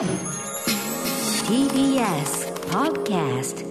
[0.00, 0.08] TBS
[2.70, 3.66] Podcast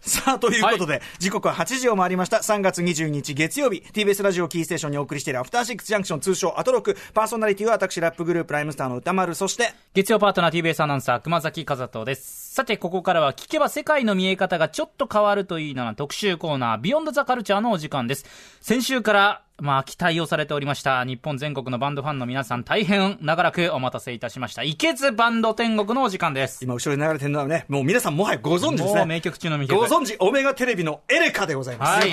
[0.00, 2.38] さあ、ということで、時刻は8時を回りました。
[2.38, 12.54] 3月22日月曜日、TBS ラジオキーステーションにお送りしているアフターシックスジャンクション通称アトロク、パーソナリティは私ラップグループライムスターの歌丸、そして、月曜パートナー TBS アナウンサー熊崎和人です。
[12.54, 18.24] さてここからは聞けば世界の見え方がちょっと変わるといいな特集コーナービヨンドザカルチャーのお時間です。
[18.62, 21.04] 先週からまあ、期待をされておりました。
[21.04, 24.62] 日本全国のバンドファンの皆さん、大変長らくお待たせいたしました。
[24.62, 26.64] いけずバンド天国のお時間です。
[26.64, 29.04] 今後ろに流れてるのはね、もう皆さんもはやご存知ですね。
[29.04, 29.80] 名曲中の名曲。
[29.80, 32.06] ご存知、オメガテレビのエレカでございます。
[32.06, 32.10] はい。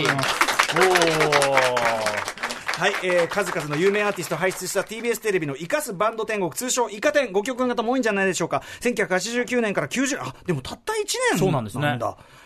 [2.77, 8.63] はい、えー、数々の有名アーティストを輩出した TBS テレビの生かすバンド天国、通称イカ天、ご曲の方も多いんじゃないでしょうか。
[8.81, 10.97] 1989年から90、あ、でもたった1
[11.31, 11.97] 年そうなんですね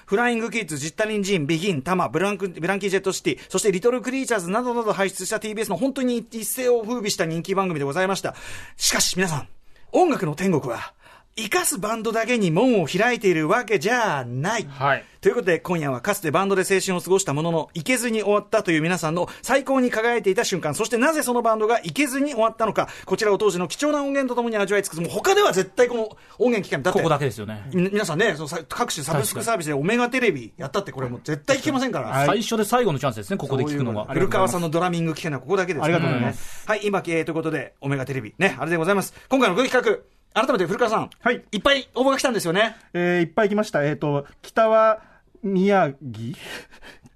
[0.05, 8.35] フライングキッズ、ジッタリンジン、ビギン、タマ、ブランク、ブランキージェットシティ、そしてリトルクリーチャーズなどなど輩出した TBS の本当に一世を風靡した人気番組でございました。
[8.77, 9.47] しかし皆さん、
[9.91, 10.93] 音楽の天国は、
[11.39, 14.65] 生かすバンドだけに門を開いているわけじゃない。
[14.67, 15.05] はい。
[15.21, 25.01] ということで、今夜はかつてバンドで青春を過ごしたものの、行けずに終わったという皆さんの最高に輝いていた瞬間、そしてなぜそのバンドが行けずに終わったのか、こちらを当時の貴重な音源とともに味わい尽くす。
[25.01, 26.03] もう他では絶対この
[26.37, 26.83] 音源聞けない。
[26.83, 27.69] だってここだけですよね。
[27.73, 32.25] み皆さんね、そのさ各種サブスクサービスでオメガテレビやったって、これもう絶対聞けませんから。
[32.25, 34.05] 最初で最後のチャンスですね、ここで聞くのが。
[34.05, 39.13] 古川さんのドラミング聞けないここだけです、ありがとうございますはい、今、えー、ということで、オメガテレビ、ね、あれでございます。
[39.27, 39.99] 今回の企画、
[40.33, 41.43] 改めて古川さん、はい。
[41.51, 42.75] いっぱい応募が来たんですよね。
[42.93, 43.83] えーいっぱい来ました。
[43.83, 45.01] えっ、と、北は
[45.43, 46.35] 宮城？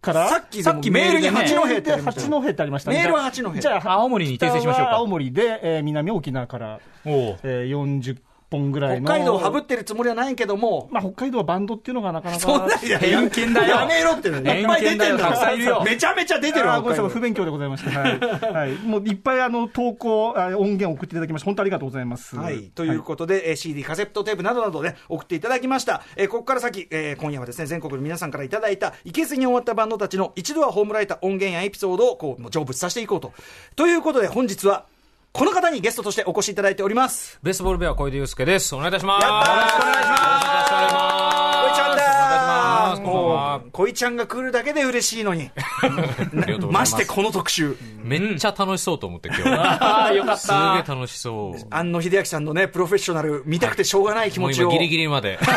[0.02, 0.30] から？
[0.30, 1.38] さっきさっきメールでね。
[1.38, 2.98] 八戸ってでありましたよ八戸ってありましたね。
[2.98, 3.54] メールは八戸。
[3.54, 4.84] じゃあ、青森に訂正しましょうか。
[4.84, 8.18] 北は青森で、えー南沖縄から、えー、40
[8.58, 9.08] 本ぐらいの。
[9.08, 12.40] 北海道をはぶってるつもりはないけども、まあ、北海道はバンドっていうのがなかなか。
[12.40, 14.38] そんな偏見だよやめろってね。
[14.62, 18.00] いっぱい出てんだ偏見だよたくさんいるよめちゃめちゃ出てるあーごめんなさい、不勉強でございました。
[18.00, 18.20] はい。
[18.20, 18.72] はい。
[18.86, 22.36] もういっぱいあの、投稿、あ音源を送っていただきまして、本当ありがとうございます。
[22.36, 22.64] 道はい。
[22.76, 26.04] ということで、えー CD、カセットテープなどなどね、送っていただきました。
[26.16, 33.34] えーここから先、えー今夜はですね、全国の皆さんからいただいた、いけずに終わったバンドたちの一度は葬られた音源やエピソードを、こう、もう成仏させていこうと。
[33.76, 34.86] ということで、本日は、
[35.36, 37.40] この方にゲストとしてお越しいただいております。
[37.42, 38.76] ベースボールベア小出祐介です。
[38.76, 39.26] お願いいたします。
[39.26, 40.22] よろしくお願いします
[41.64, 45.50] こいちゃんだお願いしますーもう、こいちゃんが来るだけで嬉しいのに。
[46.70, 47.76] ましてこの特集。
[48.04, 49.50] めっちゃ楽しそうと思って今日。
[49.50, 50.94] ああ、よかっすげえた。
[50.94, 51.68] 楽しそう。
[51.72, 54.68] 安野秀明さんのね、プロフェッショナル、見たくてしょうがない気持ちを。
[54.68, 55.40] もう今ギリギリまで。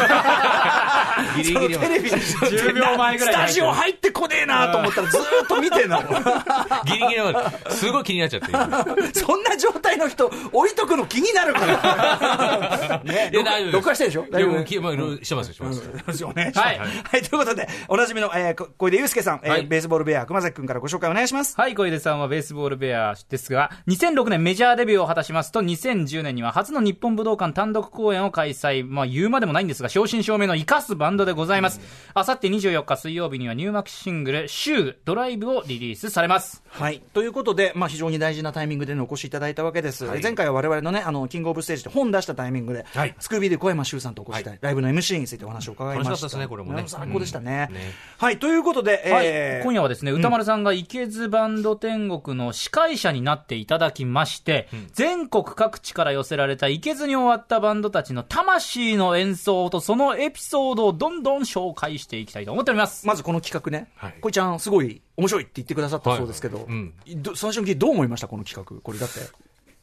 [1.36, 1.78] ギリギリ。
[1.78, 6.22] テレビ10秒前ぐらいスタジオ入ってこねえなと思ったらずーっと見てんだもん。
[6.86, 7.22] ギリギリ。
[7.70, 8.50] すごい気になっちゃって。
[8.50, 13.00] 今 そんな状態の人、置いとくの気になるから。
[13.04, 13.30] ね、
[13.72, 14.26] 録画してるでしょ？
[14.30, 15.24] 大丈夫？
[15.24, 15.78] してますよ、してます。
[15.78, 16.66] よろしくお願いします。
[16.68, 21.54] ははいい、ということで、おなじみの、えー、こ小出祐介さん、えーはいベースボールベア、熊崎くんからご紹介お願いします。
[21.56, 28.84] はい、小出さんはベースボールベアですが、2006年メジャーデビューを果たしますと、2010年には初の日本武道館単独公演を開催。
[28.84, 31.80] まあ、言うまでもないんですが、正真正銘の生かすバンドでございます。
[32.14, 36.62] あさって24日水曜日にはニューマックスシングル、シュー、ドライブをリリースされます。
[36.68, 37.02] はい。
[37.12, 40.04] ということで、まあ、非常に大事なタイミングでのお越しいただいたわけです。
[40.22, 46.10] 前回は我々のね、あの、キングオブステージで本出したタイミングで、はいスクービーで小山修さんとお越しいただいて、ライブの MC についてお話を伺いました。
[46.10, 47.68] 楽しかったですねこれもねうん最高でしたね。
[47.70, 48.38] うんねはい。
[48.38, 63.06] ということで、はい、えー今夜はですね、歌丸さんが池津バンド天国の司会者になっていただきまして、全国各地から寄せられた池津に終わったバンドたちの魂の演奏とそのエピソードをどんどん紹介していきたいと思っております。
[63.06, 64.14] まずこの企画ね、はい。
[64.20, 66.66] こいちゃん、すごい面白いって言ってくださったそうですけど、はい。
[66.66, 66.74] はい。
[66.74, 67.22] うん。
[67.22, 69.20] ど最初に聞いてどう思いました、この企画、これだって、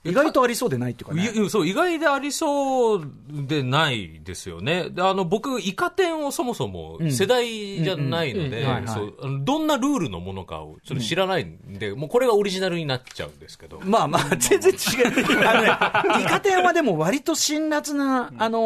[0.03, 1.49] 意外とありそうでないっていうかね。
[1.49, 4.89] そう、意外でありそうでないですよね。
[4.89, 8.65] であの、僕、イカ天をそもそも世代じゃないので
[9.41, 13.79] どんなルールのものかをちょっと知らないんで、もうこれがオリジナルになっちゃうんですけど。
[13.83, 15.47] まあまあ、全然違う。
[15.47, 15.67] あのね、
[16.23, 18.59] イカ天はでも割と辛辣な、あの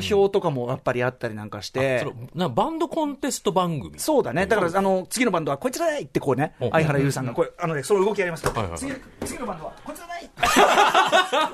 [0.00, 2.06] ー表とかもやっぱりあったりなんかして。
[2.34, 3.98] なバンドコンテスト番組。
[3.98, 4.46] そうだね。
[4.46, 9.00] だから、あの、次のバンドはこいつらだいってこうね、お相原優さんが、これ、あのね、その動きやりますから、はいはいはい。
[9.20, 10.30] 次次のバンドはこいつらだい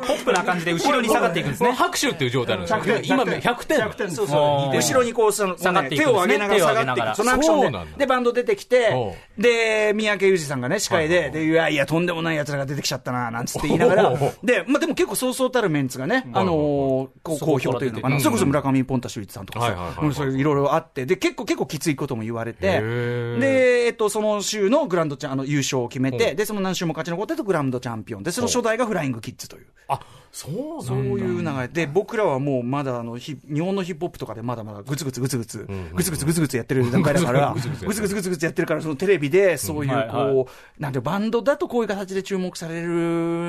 [0.00, 1.72] ポップな感じで後ろに下がっていくんですね。
[1.72, 2.97] 拍手っていう状態なんですよ。
[2.97, 3.07] 100点。
[3.07, 3.78] 今100点。
[3.78, 4.10] 100点。
[4.10, 4.74] そうおそう。
[4.74, 6.60] ー後ろにこう、その、下がっていく手を上げながら。
[6.60, 7.16] 下がっていく。
[7.16, 7.98] そのアクションで。
[7.98, 14.19] で、バンド出てきてお、で、三宅裕二さんがね、司会で、で、いやいや、とんでもない奴らが出てきちゃったな、なんつって言いながら。
[14.42, 18.16] で、まあでも結構そうそうたるメンツがね、あの好評というのかな。
[18.16, 19.97] うんそれこそ村上ポンタ秀一さんとかさ。
[20.03, 28.22] うん、そういういろいろあって、で、結構結構きついことも言われて、で、えっと、その週のグランドチャン、あの、優勝を決めて、で、その何週も勝ち残ってとグランドチャンピオン。
[28.22, 29.66] で、その初代がフライングキッズという。
[29.91, 30.01] あ、
[30.32, 30.84] そう。
[30.84, 37.54] そういう流れで、僕らはもうまだあのヒ日本のヒップホップとかでまだまだぐつぐつぐつぐつ、ぐつぐつぐつぐつやってる段階だから、
[37.86, 42.88] ぐつぐつぐつぐつやってるから、そのテレビでそういうこう、なんてバンドだとこういう形で注目される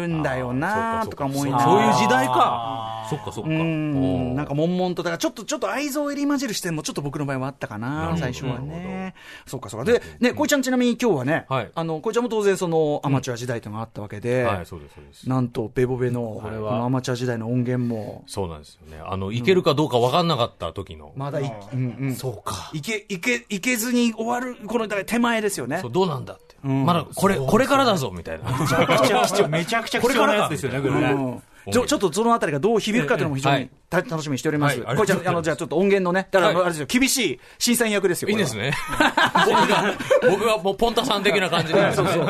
[0.08, 1.72] んだよなとか思いながら。
[1.72, 3.08] そういう時代か。
[3.10, 3.50] そっかそっか。
[3.50, 9.14] うん、なんか、か悶々と、だからちょっと、ちょっと愛情を入り混じる視点もちょっと僕の場合はあったかな、最初はね。
[9.46, 9.92] そうか、そうか。
[9.92, 14.48] で、ね、こいちゃんちなみに今日はね、はいあの、こいちゃんも当然そのアマチュア時代というのがあったわけで。
[15.28, 19.02] なんと、ベボベの、これはのアマチュア時代の音源も、そうなんですよね。
[19.06, 21.14] あの、いけるかどうか分かんなかった時の。
[21.16, 22.16] まだい、うんうん。
[22.16, 22.72] そうか。
[22.74, 25.92] いけ、いけ、いけずに終わる、この、だから手前ですよねそう、。
[25.92, 26.68] どうなんだって。
[26.68, 28.50] んまだ、これ、これからだぞ、みたいな。
[29.48, 31.42] めちゃくちゃ貴重なやつですよね、これね。
[31.68, 34.82] うんちょっとそのあたりがどう響くかというのも非常に楽しみにしております。
[34.82, 38.30] はいこいちゃん、あの、じゃあちょっと音源のね、だからあれですよ、厳しい審査員役ですよ。
[38.30, 38.56] いいんです。
[38.56, 38.74] ね。
[39.46, 39.94] 僕が、
[40.30, 41.94] 僕がもうポンタさん的な感じで。
[41.94, 42.24] そうそう。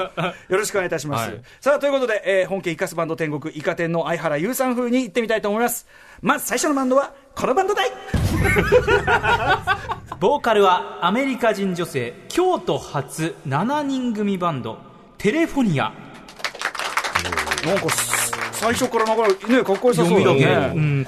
[0.50, 1.30] よろしくお願いいたします。
[1.30, 5.88] はいさあ、ということで、えー本家イカスバンド天国イカ天の相原優さん風に行ってみたいと思います。
[6.22, 7.92] まず最初のバンドは、このバンドだい
[10.20, 14.78] ボーカルはアメリカ人女性京都初7人組バンド
[15.18, 15.92] テレフォニア
[17.66, 18.21] なんかす、
[18.62, 20.74] 最初から流れ、ね、かっこよさそうだね。
[20.76, 21.04] うん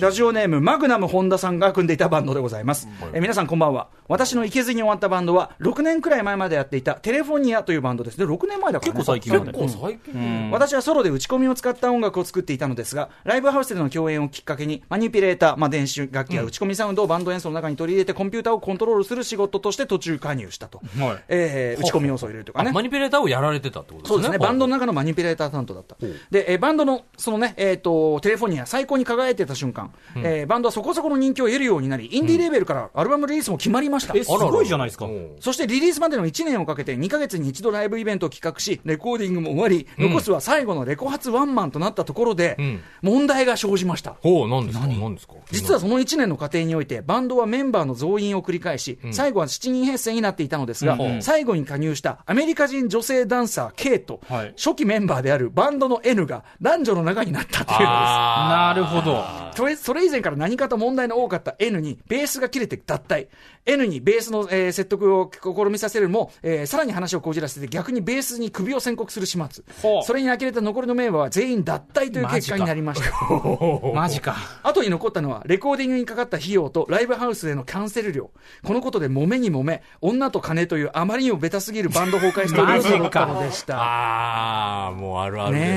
[0.00, 2.88] ラジオネーム、マグナム本田さんが組んでいたバンドでございます。
[3.12, 3.88] えー皆さんこんばんは。
[4.08, 8.18] 私のいけずに終わったバンドは、6年くらい前までやっていたテレフォニアというバンドです。
[8.18, 10.50] で、6年前だから、ね、結構最近まで結構最近。
[10.50, 20.80] 私はソロで打ち込みを使った音楽を作っていたのですが、ライブハウスでの共演をきっかけに、マニピュレーター、まあ、電子楽器や打ち込みサウンドをバンド演奏の中に取り入れて、コンピューターをコントロールする仕事として途中加入したと。
[20.98, 22.72] はいえー打ち込み要素を入れるとかね。
[22.72, 24.14] マニピュレーターをやられてたってことですね。
[24.14, 25.96] そうですね、バンドの中のマニピュレーター担当だった。
[26.30, 34.14] で、えーバンドの、そのね、えっ、と、テレフォニア最高に輝いてた瞬間、えーバンドはそこそこの人気を得るようになり、インディーレーベルからアルバムリリースも決まりました。
[34.16, 35.06] えすごいじゃないですか。
[35.06, 35.36] うん。
[35.40, 42.80] そしてリリースまでの1年をかけて2ヶ月に一度ライブイベントを企画し、レコーディングも終わり、残すは最後のレコ発ワンマンとなったところで、うん。
[43.02, 44.14] 問題が生じました。
[44.20, 44.86] ほう、何ですか？
[44.86, 45.14] 何？
[45.14, 45.34] ですか？
[45.50, 51.22] 実はその1年の過程において、バンドはメンバーの増員を繰り返し、最後は7人編成になっていたのですが、うん。
[51.22, 54.54] 最後に加入したアメリカ人女性ダンサー K と、はい。
[54.56, 57.86] 初期メンバーであるバンドの N が男女の仲になったというのです。
[57.86, 59.24] なるほど
[59.56, 63.28] それそれ以前から何かと問題の多かった N にベースが切れて脱退。
[63.66, 69.64] N にベースの、えー説得を試みさせるも、えーさらに話をこじらせて逆にベースに首を宣告する始末。
[70.02, 73.10] それに呆れた残りのメンバーは全員脱退という結果になりました。
[73.94, 78.30] マジか後に残ったのは、レコーディングにかかった費用とライブハウスでのキャンセル料。
[78.64, 83.76] このことで揉めに揉め、女と金というあまりにもベタすぎるバンド崩壊ストーリーだったのでした。
[83.78, 85.76] ああ、もうあるあるですね。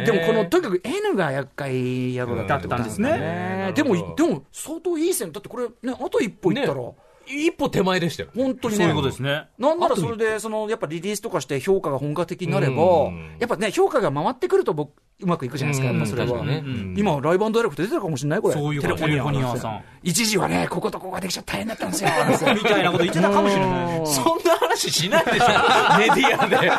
[0.00, 3.72] ねえ、でもこの、ねとにかく N が厄介野郎だったんですだったんね。
[3.74, 5.32] でも、でも、相当いい線。
[5.32, 6.94] だってこれ、ね、あと一歩いったら、ね。
[7.26, 8.30] 一歩手前でしたよ。
[8.34, 8.84] 本当にね。
[8.84, 9.46] そういうことですね。
[9.58, 16.44] なんならそれで、その、やっぱリリースとかして評価が本格的になればうん、やっぱね、評価が回ってくると僕、うまくいくじゃないですか、やっぱそれは。
[16.44, 16.94] ねうん。
[16.96, 18.54] 今、ライブダイレクト出てたかもしれないこれ。
[18.54, 22.10] そういうテレフォニアさん一時はね、こことここができちゃ大変だったんですよ。
[22.54, 24.06] みたいなこと言ってたかもしれない。
[24.06, 25.46] そんな話しないでしょ、
[25.98, 26.72] メディアで。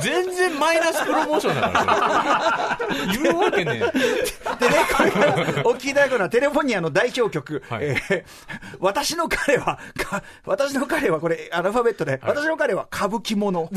[0.00, 2.78] 全然マイナスプロモーションだから。
[3.22, 3.92] 言うわけねでね、
[4.96, 7.84] これからお聞きいただくのはテレフォニアの代表曲、はい。
[7.84, 8.24] えー
[8.80, 13.68] 私の彼は、か私の彼はこれ、アルファベットで、私の彼は歌舞伎者。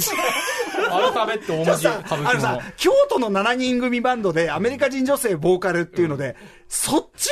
[0.92, 6.36] アルファベット大文字さ歌舞伎あのさの、京都の7人組バンドでアメリカ人女性ボーカルっていうので、
[6.75, 7.30] そっち？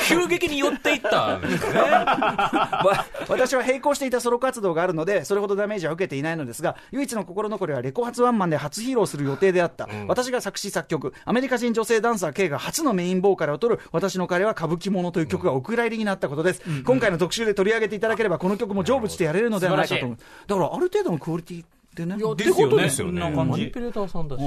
[0.08, 1.80] 急激に寄っていったんですね。
[1.84, 9.86] わ私は並行していたソロ活動があるので、それほどダメージは受けていないのですが、唯一の心残りはレコ発ワンマンで初披露する予定であった。
[10.08, 16.62] 私が作詞作曲、アメリカ人女性ダンサー K が初のメインボーカルを取る、私の彼は歌舞伎者という曲がお蔵入りになったことです。
[16.86, 20.18] 今回の特集で取り上げていただければ、この曲も成仏してやれるのではないかと思う。
[20.46, 22.16] だから、ある程度のクオリティでね。
[22.16, 23.20] ってことですよね。
[23.30, 24.40] マニピュレーターさんだし。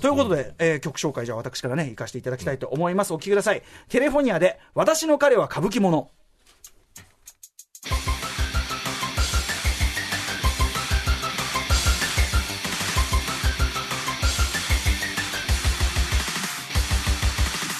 [0.00, 3.12] ということで、えー曲紹介じゃあ私からね、行かせていただきたいと思います。
[3.12, 3.62] お聴きください。
[3.88, 6.08] テレフォニアで、私の彼は歌舞伎者。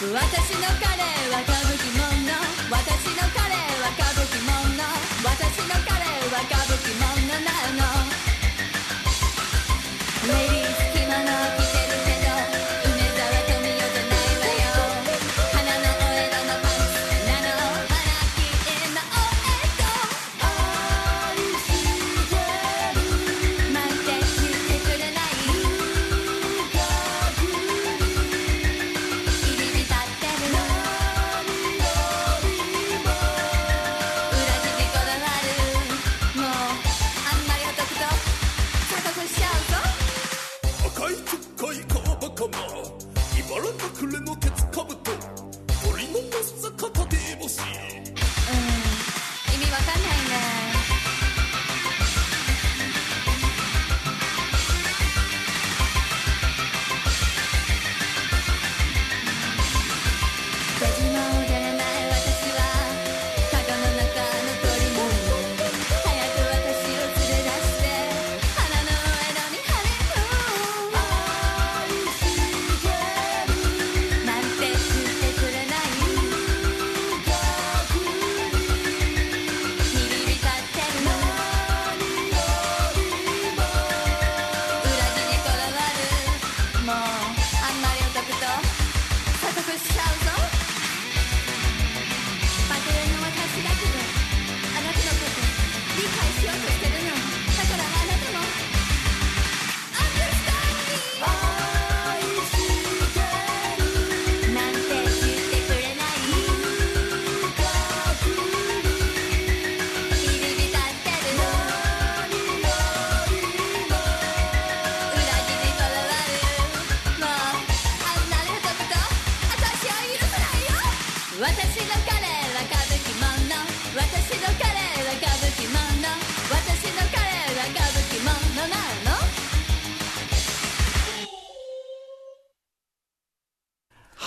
[0.03, 0.99] 私の彼
[1.31, 2.03] は歌舞伎者
[2.71, 4.51] 私の彼は歌舞伎者
[5.25, 5.95] 私の彼
[6.29, 7.07] は歌舞伎者
[7.41, 7.92] なの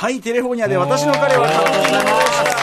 [0.06, 2.56] はい、テレフォニアで私の彼は歌舞伎者でし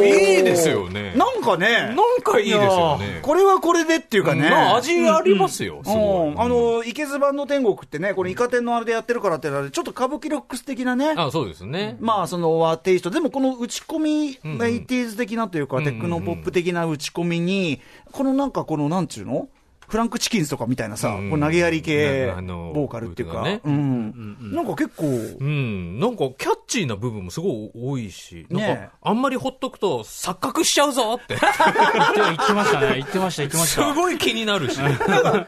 [0.00, 0.06] た。
[0.06, 1.12] いいですよね。
[1.14, 3.20] なんかね、なんかいいですよね。
[3.20, 4.48] これはこれでっていうかね。
[4.48, 5.96] まあ味ありますよ、すご
[6.28, 6.28] い。
[6.28, 11.12] うんあの、イカすバンド天国ってね、このイカ天のあれでやってるからってのはちょっと歌舞伎ロックス的なね。
[11.14, 11.98] あ、そうですね。
[12.00, 13.10] まあ、その、はテイスト。
[13.10, 14.28] でも、この打ち込み、
[14.64, 17.82] エイティーズ的なというか、テクノポップ的な打ち込みに、
[18.12, 19.48] このなんか、この、なんちゅうの
[19.88, 24.52] フランクチキンズとかみたいなさ、うんこう投げやり系あのボーカルっていうか、ねうん。
[24.52, 25.98] なんか結構、うん。
[26.00, 31.36] なんかキャッチーな部分もすごい多いし、なんねかあんまりほっとくと錯覚しちゃうぞって。
[31.36, 32.94] 言って言ってましたね。
[32.96, 33.94] 言ってました、言ってましすた。
[33.94, 34.78] ごい気になるし。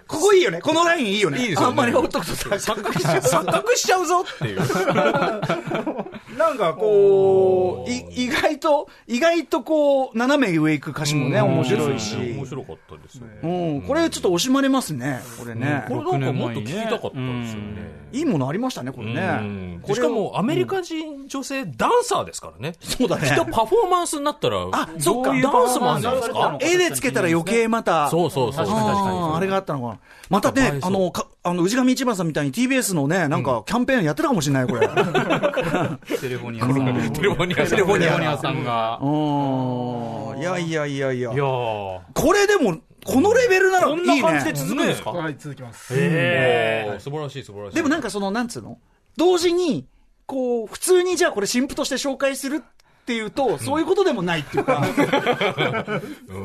[0.06, 0.60] ここいいよね。
[0.60, 1.40] このラインいいよね。
[1.40, 4.60] いいですよねあんまりほっとくとさ、錯覚しちゃう、錯覚しちゃうぞっていう。
[6.36, 12.16] なんかこう、い意外と、意外とこう、斜め上行く歌詞もね、面白いし。
[12.16, 13.24] 面白かったですよ。
[13.42, 13.46] う
[13.78, 15.84] ん、これちょっと惜しまれますね、これね。
[15.88, 18.05] これなんかもっと聞きたかったんですよね。
[18.16, 19.80] いいものありましたね、これうねん。
[19.82, 22.74] これしかもアメリカ人女性ダンサーですからね。
[22.80, 26.58] そうだねきっとパフォーマンスになったら、あそっかダンスもあるんじゃないですか？
[26.60, 28.08] 絵でつけたら余計また。
[28.10, 28.66] そうそうそう。
[28.66, 29.98] 確かに確かにあれがあったのかな。
[30.30, 34.88] またね、あの、かあの、氏神一番さんみたいに TBS のね、なんかキャンペーンやってたかもしれない、これ。
[36.18, 37.12] テレフォニアさん。
[37.12, 38.98] テレフォニアさんテレフォニアさんが。
[39.02, 40.40] うん。
[40.40, 41.36] いやいやいやいやい。
[41.36, 42.00] やー。
[42.14, 44.18] これでも、このレベルならいこいね。
[44.18, 45.10] んな感じで続くんですか？
[45.12, 45.94] はい、続きます。
[45.96, 47.76] へおー素晴らしい素晴らしい。
[47.76, 48.78] でもなんかその、なんつうの？
[49.16, 49.86] 同時に、
[50.26, 54.82] こう、普通にじゃあこれ新婦として紹介するっていうと、そういうことでもないっていうか、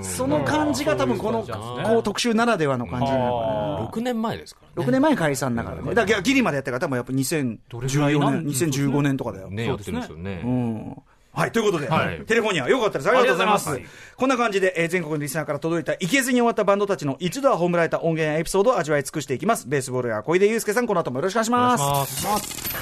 [0.04, 4.88] その感じが多分この、こう特集ならではの感じなのか6年前ですからな。
[4.88, 5.96] 6年前解散だからね。
[5.96, 9.50] だからギリまでやったから多分やっぱ2014年、2015年とかだよ。
[9.50, 9.66] ね。
[9.66, 10.36] やってるんですようね。
[10.36, 11.02] ん。
[11.34, 13.10] はい、ということで、はいテレフォニア、よかったです。
[13.10, 13.70] ありがとうございます。
[13.70, 19.68] ありがとうございこんな感じで、えー全国のリスナーから届いた、いけずに終わったバンドたちの一度は葬られた音源やエピソードを味わい尽くしていきます。
[19.68, 21.82] ベースボールや小出祐介さん、この後もよろしくお願いします。
[21.82, 22.82] お願いします。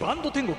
[0.00, 0.56] バンド天国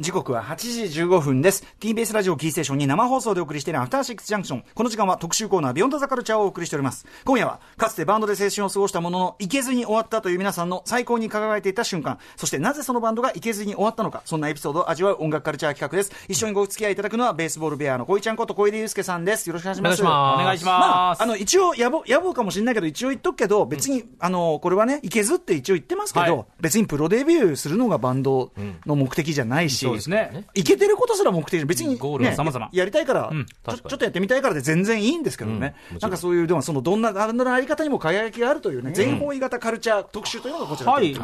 [0.00, 0.56] 時刻は8
[0.90, 1.64] 時15分です。
[1.80, 4.64] TBS ラジオキーステーションに生放送でお送りしているアフターシックスジャンクション。
[4.72, 7.04] この時間は特集コーナービヨンドザカルチャーをお送りしております。
[7.24, 16.12] 今夜は、かつてバンドで青春を過ごしたものの、いけずに終わったという皆さんの最高に輝いていた瞬間、そしてなぜそのバンドがいけずに終わったのか、そんなエピソードを味わう音楽カルチャー企画です。
[16.28, 19.48] 一緒にご付き合いいただくのは、ベースボールベアの小井ちゃんこと小出祐介さんです。
[19.48, 20.00] よろしくお願いします。
[20.00, 20.80] お願いしますお願いします。
[20.80, 28.52] まあ、あの、一応、野暮、野暮かもしれないけど、一応言っとくけど、別に、あの、これはね、いけずって一応言ってますけど、はい別にプロデビューするのがバンド
[28.84, 30.46] の目的じゃないし、そうですね。
[30.54, 32.68] いけてることすら目的じゃ別に、ゴールはね様々。
[32.72, 41.14] やりたいから、うんちょちょっとやってみたいからで全然いいんですけどね、なんかそういう、でもそのどんな、あのあり方にも輝きがあるというね、全方位型カルチャー特集というのがこちらはい。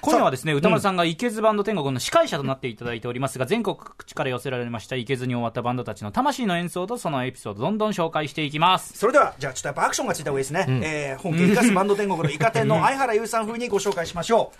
[0.00, 8.96] 今夜はですね、歌丸さんがいけずバンド天国の司会者となっていただいておりますが、全国各地から寄せられましたいけずに終わったバンドたちの魂の演奏とそのエピソード、どんどん紹介していきます。
[8.96, 10.66] それでは、じゃあちょっとやっぱアクションがついた方がいいですね。
[10.82, 14.58] えー本家生かすバンド天国のイカ天の相原優さん風にご紹介しましょう。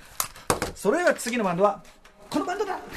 [0.75, 1.83] それでは次のバンドは、
[2.31, 2.79] このバンドだ。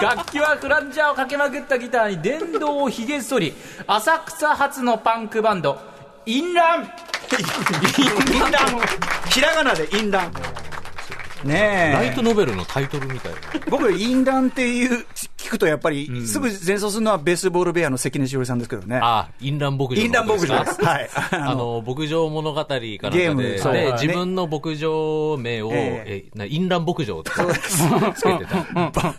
[0.00, 3.52] 楽器はフランジャーをかけまくったギターに電動をひげ剃り、
[3.86, 5.78] 浅草発のパンクバンド、
[6.24, 6.82] インラン。
[6.82, 6.88] イン
[8.50, 8.68] ラン。
[9.30, 10.32] ひらがなで淫乱。
[11.44, 11.92] ねえ。
[11.92, 13.38] ライトノベルのタイトルみたいな。
[13.70, 18.98] 僕、淫乱っていう、聞くとやっぱり、すぐ前奏するのはベースボールベアの関根しおりさんですけどね。
[19.02, 20.12] あ、淫乱牧場淫。
[20.12, 20.80] 乱牧場です。
[20.84, 21.10] はい。
[21.32, 29.14] あの、牧場物語かなんかゲームで、で、はい自分の牧場名を、ええ、な淫乱牧場ってつけてた。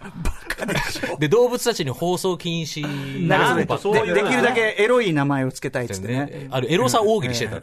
[1.19, 2.81] で、動物たちに放送禁止
[3.27, 6.25] なんでできるだけエロい名前をつけたいっつってね。
[6.25, 6.47] ね。
[6.51, 7.59] あるエロさ大喜利してた。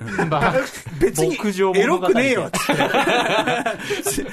[1.00, 1.34] 別に
[1.78, 4.26] エロくねえよっつっ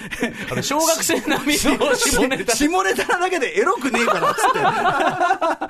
[0.54, 0.64] て。
[0.64, 2.56] 小学生並みの下ネタ。
[2.56, 4.60] 下ネタなだけでエロくねえからっつって。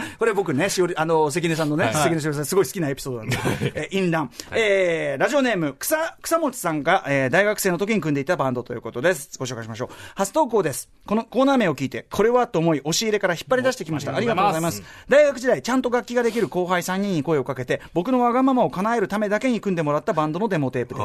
[0.20, 3.38] これ僕ね、しおり、あの、関根さんのね、関根しおりさんすごい好きなエピソードなんで。
[3.76, 4.32] えー、淫乱。
[4.52, 9.38] えー、ラジオネーム、草、草持さんが、えー、大学生の時に組んでいたバンドということです。
[9.38, 9.90] ご紹介しましょう。
[10.16, 10.90] 初投稿です。
[11.06, 14.16] このコーナー名を聞いて、これはと思い、押し入れから引っ張り出してきました。
[14.16, 14.84] ありがとうございます。
[15.10, 21.02] 大学時代、ちゃんと楽器ができる後輩3人に声をかけて、僕のわがままを叶えるためだけに組んでもらったバンドのデモテープで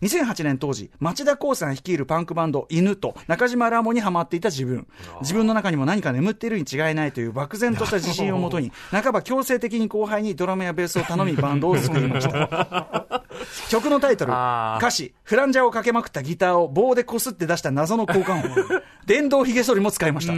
[0.00, 0.16] す。
[0.16, 4.86] 2008年当時、町田光さん率いるパンクバンド、犬と中島ラモにハマっていた自分。
[5.20, 13.22] 自分の中にも何か眠っているに違いないという漠然とした自信をもとに、 半ば強制的に後輩にドラムやベースを頼みバンドを作りました。
[13.70, 20.32] 曲のタイトル、歌詞、フランジャーをかけまくったギターを棒でこすって出した謎の交換音、電動髭剃りも使いました。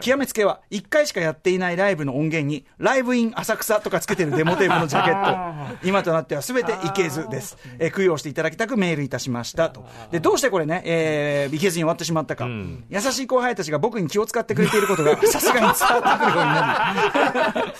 [0.00, 5.76] 極めつけは、1回しかやっていないライブの音源に、ライブイン浅草とかつけてるデモ テープのジャケット。
[5.86, 7.56] 今となっては全ていけずです。
[7.78, 9.84] えー供養していただきたくメールいたしましたと。
[10.10, 12.46] で、どうしてこれね、えーいけずに終わってしまったか。
[12.88, 17.72] 優しい後輩たちが僕に気を使ってくれていることが、 さすがに伝わってくるようになり、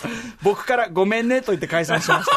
[0.43, 2.33] 僕からごめんねと言って解散しました。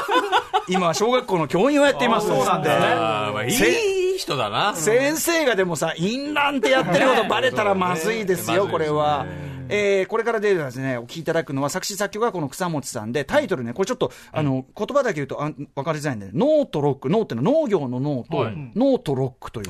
[0.67, 2.27] 今は小学校の教員をやっています。
[2.27, 3.69] そうなんあーまあいせ
[4.15, 4.73] い人だな。
[4.75, 9.25] 先生がでもさ、淫乱ってやってることバレたらまずいですよ、これは。
[9.69, 18.37] えーこれから出るですね、お聞きいただくのは、作詞作曲がこの草持さんで、タイトルね、これちょっと、あの、言葉だけ言うと、あわかりづらいんで、ノートロック、ノーってのは農業のノーと、
[18.75, 19.67] ノートロックという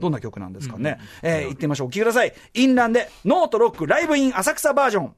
[0.00, 0.98] どんな曲なんですかね。
[1.22, 1.86] えー言ってみましょう。
[1.88, 2.32] お聞きください。
[2.54, 5.14] 淫乱で、ノートロック、ライブ in 浅草バージョン。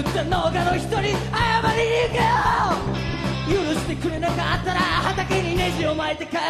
[0.00, 2.24] った農家の人に謝りに行けよ。
[3.48, 6.44] 許してくれなかったら畑にネジを巻いて帰ろう。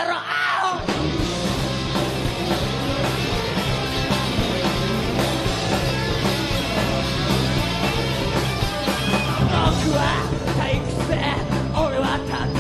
[9.48, 10.00] 僕は
[10.58, 11.12] 退屈で
[11.78, 12.55] 俺はたっ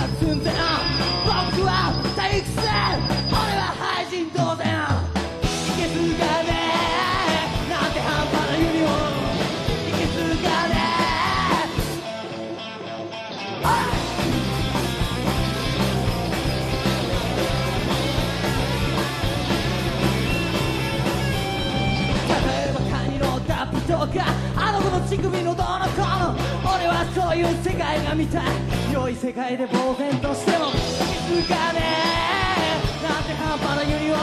[25.18, 26.36] あの子のどの子の？
[26.76, 28.44] 俺はそういう世界が見たい。
[28.92, 33.02] 良い世界で呆然としても息づかねえ。
[33.02, 34.20] なんて半端なユニフォー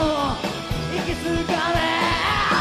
[0.93, 2.52] ムいけすがね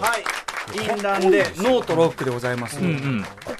[0.00, 0.78] はい。
[0.78, 2.78] 淫乱で、ノートロックでございます。
[2.78, 2.86] かっ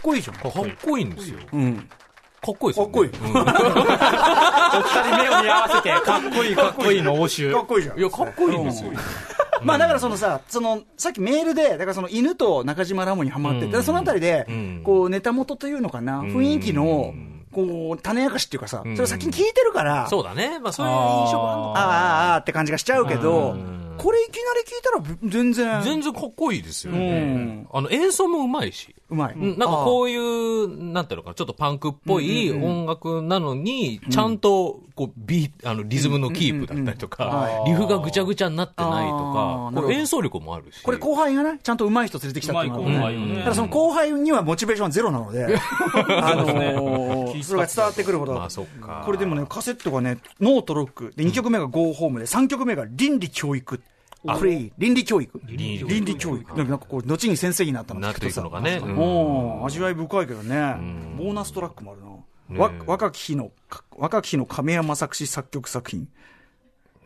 [0.03, 0.37] こいいじゃん。
[0.37, 0.53] かっ
[0.85, 1.39] こいいんですよ。
[1.53, 1.89] うん。
[2.45, 2.93] かっこいいですよ、ね。
[2.93, 3.27] かっこいいうん
[4.75, 7.53] お二人目を見合わせて、かっこいいかっこいいの応酬。
[7.53, 7.99] かっこいいじゃん。
[7.99, 8.91] いや、かっこいいんですよ。
[9.63, 17.15] まあだからそのさ、その、さっきメールで、だからその犬と中島ラモにハマってて、うんそのあたりでうん、こう、ネタ元というのかな、雰囲気の、
[17.53, 20.59] こう、種明かしっていうかさ、それを先に聞いてるから、そうだね。
[20.59, 23.53] まあ、そういう印象があるのああ、ああ、ああって感じがしちゃうけど。
[23.53, 27.69] うん、これいきなり聞いたら全然、全然かっこいいですようねん。
[27.73, 28.95] あの、演奏もうまいし。
[29.11, 29.35] うまい。
[29.35, 40.83] うんなんかこういう、なんていうのかな、ちょっとパンクっぽい音楽なのに、ちゃんと、こう、ビーあの、リズムのキープだったりとか、リフがぐちゃぐちゃになってないとか、演奏力もあるし。
[40.83, 45.47] これ後輩がね、ちゃんと上手い人連れてきたっていうのただその後輩にはモチベーションはゼロなので、
[45.95, 49.03] あのーそれが伝わってくることだまあ、そっか。
[49.05, 51.13] これでもね、カセットがね、ノートロック。
[51.17, 53.81] で、2曲目が Go Home で、3曲目が倫理教育。
[54.25, 55.41] これ倫理教育。
[55.47, 56.57] 倫理教育。
[56.57, 58.01] なんかこう、後に先生になったの。
[58.01, 58.81] なっていくのがね。
[59.63, 60.77] う味わい深いけどね、
[61.19, 62.63] ボーナストラックもあるな。
[62.63, 62.85] わねえ。
[62.87, 66.09] 若き日の、か若き日の亀山作詞作曲作品。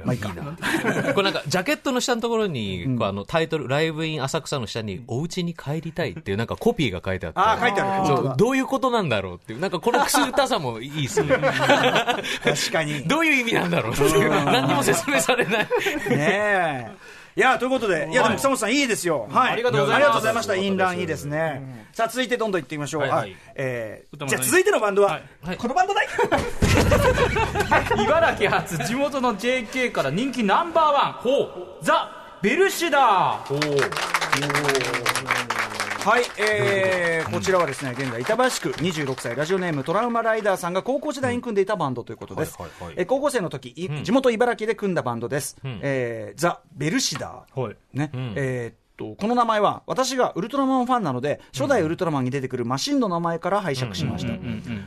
[0.05, 0.31] まあいいか。
[1.15, 7.39] これなんか、ジャケットの下のところに、こうあの、タイトル、ライブイン浅草の下に、お家に帰りたいっていう、なんかコピーが書いてあって。
[7.39, 8.07] ああ、書いてある。
[8.07, 11.37] そう、どういうことなんだろうっていう、なんかこのくすぐったさもいいですね。
[11.37, 13.03] 確かに。
[13.05, 15.65] どういう意味なんだろうっていう、何にも説明されない。
[15.65, 15.67] ね
[16.11, 16.91] え。
[17.37, 19.29] いや、ということで、いや、でも草本さんいいですよ。
[19.31, 19.53] はい。
[19.53, 19.99] ありがとうござ
[20.31, 20.55] いました。
[20.57, 21.87] インランいいですね。
[21.93, 23.03] さあ、続いてどんどん行ってみましょう。
[23.03, 23.37] はい。
[23.55, 25.21] えじゃあ続いてのバンドは？
[25.43, 26.09] はい、このバンドだい？
[28.03, 31.83] 茨城発地元の JK から人気ナンバーワン。
[31.83, 33.57] ザ・ベルシュダー
[36.07, 42.55] はい、えー、こちらはですね、現在、板橋区26歳、ラジオネームトラウマライダーさんが高校時代に組んでいたバンドということです。
[42.61, 42.95] はいはいはい。
[42.99, 45.57] えー高校生の時、い地元茨城で組んだバンドです。
[45.65, 47.61] えーザ・ベルシダー。
[47.61, 47.77] はい。
[47.93, 48.35] ね、ん。
[48.37, 54.33] えーと、この名前は、私がウルトラマンファンなので、初代ウルトラマンに出てくるマシンの名前から拝借しました。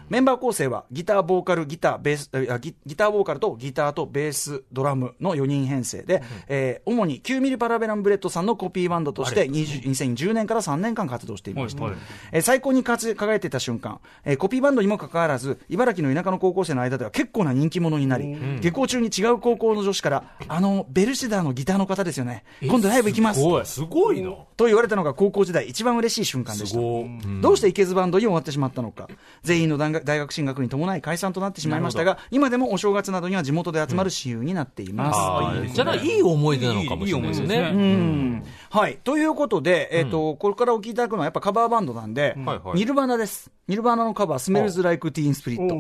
[0.10, 11.84] メンバー構成は、ギター、ボーカル、ギター、ベース、あギギター、ボーカルとギターとベース、ドラムの4人編成で、えー主に9ミリパラベランブレッドさんのコピーバンドとして、20 2010年から3年間活動していました。
[12.32, 22.44] えー最高に活輝いていた瞬間、えーコピーバンドにもかかわらず、茨城の田舎の高校生の間では結構な人気者になり、下校中に違う高校の女子から、あの、ベルシダーのギターの方ですよね。
[22.62, 23.40] 今度ライブ行きます。
[23.66, 24.32] すごいな。
[24.58, 26.80] と言われたのが高校時代一番嬉しい瞬間でした。
[26.80, 27.06] ご
[27.42, 29.08] どうしていけずバンドに終わってしまったのか。
[29.44, 35.18] 全員の大学大学進学に伴い解散となってしまいましたが、今でもお正月などには地元で集まる親友になっています。
[35.18, 37.72] あーじゃあ、いい思い出なのかもしれないですね。
[37.74, 38.98] うんはい。
[39.04, 43.52] ということで、えっ、と、これからお聞きいただくのはやっぱカバーバンドなんで、はいはいニルバーナです。
[43.70, 45.76] ニルバーナのカバー、スメルズ・ライク・ティーン・スピリット。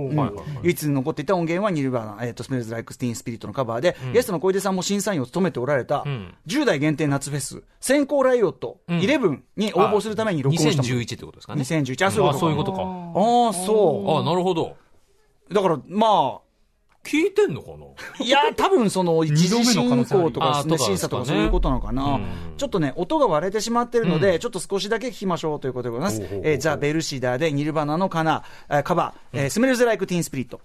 [0.62, 10.96] 唯一残っていた音源はニルバーナ、えっ、と、スメルズ・ライク・ティーン・スピリットのカバーで、ゲストの小出さんも審査員を務めておられた、ん10代限定夏フェス、先行ライオット、11に応募するために録音したもの。
[10.96, 11.64] 2011ってことですかね。
[11.64, 12.06] 2011。
[12.06, 12.42] あ、そういうあことか。
[12.42, 12.82] そういうことか。
[12.82, 14.76] ああ、そあなるほど。
[15.50, 15.54] う。
[15.54, 16.42] だから、ま
[17.04, 17.86] 聞いてんのかな？
[18.20, 22.04] あ、いや、多分その、一次二度目の可能進行とか、ね、審査とかそういうことなのかな。
[22.04, 22.26] うん。
[22.58, 26.28] ちょっとね、音が割れてしまってるので、ちょっと少しだけ聞きましょうということでございます。
[26.44, 30.60] えーザ・ベルシダーでニルバナのカナ、えーカバー、えースメルズ・ライク・ティーン・スピリット。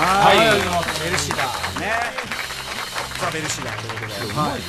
[0.00, 0.36] はい。
[1.04, 1.92] ベルシダーね。
[3.20, 4.32] ザ・ベルシダーということで。
[4.32, 4.60] はい。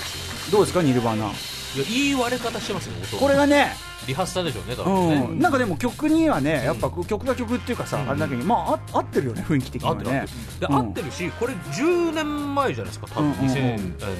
[0.51, 1.25] どうですか、ニルバーナ。
[1.27, 3.75] いや、いい割れ方してますよ、音これがね、
[4.07, 5.35] リハーサルでしょうね、多う分ね。
[5.35, 9.99] ん、なんかでも曲にはね、やっぱ曲が曲っていうかさ、あれだけに、まあ、あ合ってるよね、雰囲気的にはね。
[9.99, 10.31] 合ってる合って。
[10.31, 10.59] る。
[10.59, 10.75] で、うん。
[10.75, 13.31] 合ってるし、これ10年前じゃないですか、多分。
[13.31, 13.49] うんうんうん。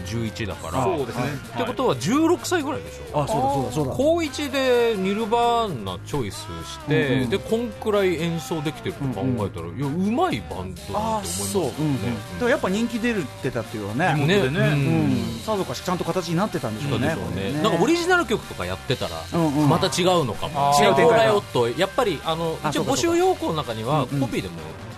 [0.06, 0.84] 2011だから。
[0.84, 1.24] そうですね。
[1.56, 3.22] ってことは16歳ぐらいでしょ？
[3.24, 3.94] あ、そうだそうだそうだ。
[3.96, 12.00] 高1でニルバーナチョイスして、うんうんでこんくらい演奏できてると考えたら、いやうまいバンドだと思いあますそう、うんうん、ね
[12.34, 14.36] だからやっぱ人気出るってたっていうのはね、ね。
[14.38, 15.36] ううん。
[15.38, 17.62] ん、さぞかしちゃんと形になってたんでしょそううでね。
[17.62, 20.74] なんかオリジナル曲とかやってたら、うんうんまた違うのかも。
[20.82, 21.28] 違う展開
[21.78, 24.56] やっぱりあの一応募集要項の中には、コピーでも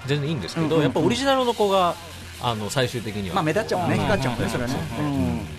[0.08, 0.84] 全然いいんですけど、うんうんうん。
[0.84, 1.96] やっぱオリジナルの子が
[2.42, 3.36] あの最終的には。
[3.36, 4.00] まあ目立っちゃうもんね、ん。
[4.00, 5.51] 光っちゃうもんね、それはね。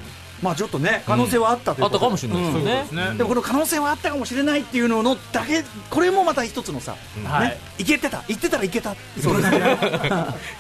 [0.43, 7.49] うんまあちょっとね、可能性はあったということあったかもしれないですよね、ねでもこの可能性はあったかもしれないっていうののだけ、これもまた一つのさ、はい。
[7.51, 9.65] ね、いけてた、言ってたらいけた、それだけで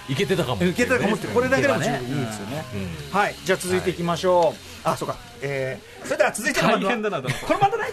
[0.08, 2.64] いけてたかもいけてたかもって、これだけでも十分ねいいですよね。
[3.10, 3.18] うん。
[3.18, 4.88] はい、じゃあ続いていきましょう。
[4.88, 5.16] あ、そうか。
[5.40, 7.84] えー、それでは続いてのバンドは大変だこのバンドね。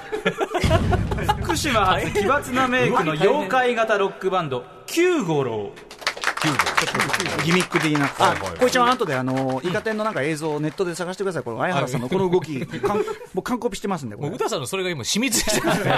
[1.42, 5.72] 福島発奇抜なメイクの妖怪型ロックバンド、九五郎。
[7.44, 8.06] ギミック的な。
[8.20, 11.44] あこいちゃんは後であの、イカ天のなんか映像をネットで探してください。
[11.44, 15.94] この相原さんのこの動き、かん僕完コピしてますんで、もう歌さんのそれが今染みついてますね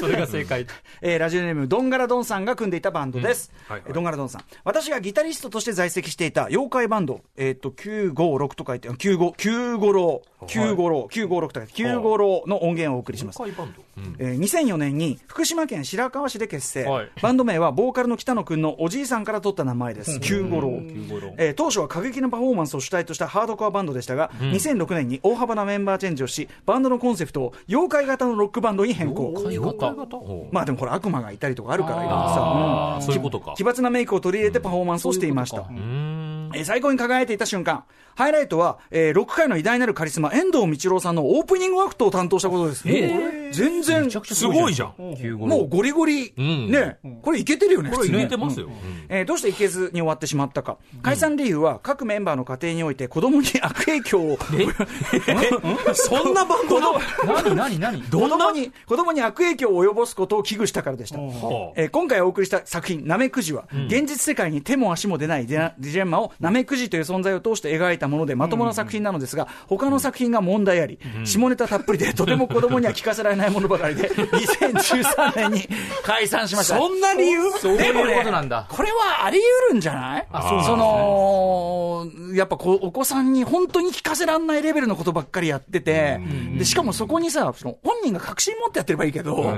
[0.00, 0.66] それが正解。
[1.00, 3.52] えーラジオネーム、ドンガラドンさんが組んでいたバンドです。
[3.70, 4.44] えードンガラドンさん。
[4.64, 13.38] 私がギタリストとして在籍していた妖怪バンド、えっ、と、956と書いて、95、956、956、956と書いて、956の音源をお送りします。
[13.38, 14.16] バンド、うん。
[14.18, 17.10] えー2004年に福島県白河市で結成、はい。
[17.20, 29.32] バンド名はボーカルの北野くんのおじいさんから取った名前です、956、えー当初は過激なパフォーマンスを主体としたハードコアバンドでしたが、2006年に大幅なメンバーチェンジをしバンドのコンセプトを妖怪型のロックバンドに変更。
[29.36, 30.16] 妖怪型？
[30.16, 30.54] ほう。
[30.54, 33.06] まあでもこれ悪魔がいたりとかあるからいろいろあさ、ー。
[33.06, 33.22] そういう。
[33.22, 37.84] ことか奇抜なメイクを取り入れてパフォーマンスをしていました、えー最高に輝いていた瞬間。
[38.14, 42.84] ハイライトは、えー、6回の偉大なるカリスマ、遠藤道郎さんのオープニングアクトを担当したことです。
[43.52, 44.94] 全然、すごいじゃん。
[44.98, 46.70] もうゴリゴリ、ん。
[46.70, 48.68] ね、これいけてるよね、これ普通に入れてますよ。
[49.08, 50.78] えーどうしていけずに終わってしまったか。
[51.02, 54.38] 解散理由は、各メンバーの家庭において子供に悪影響を、
[55.94, 56.94] そんなバンドの？
[57.44, 58.02] 何何何？
[58.02, 61.18] 子供に、子供に悪影響を及ぼすことを危惧したからでした。
[61.18, 75.68] はえー今回お送りした作品、ナメクジは、現実世界に手も足も出ないディレンマをナメクジという存在を通して描いたものでまともな作品なのですが、他の作品が問題あり、下ネタたっぷりでとても子供には聞かせられないものばかりで、 2013年に
[76.02, 76.76] 解散しました。
[76.76, 77.42] そんな理由？
[77.78, 78.66] でもねことなんだ。
[78.68, 80.26] これはあり得るんじゃない？
[80.32, 86.20] あそその、やっぱこう、お子さんに本当に聞かせらんないレベルのことばっかりやってて、
[86.58, 89.52] で、しかもそこにさ、その本人が確信持ってやってればいいけど、こ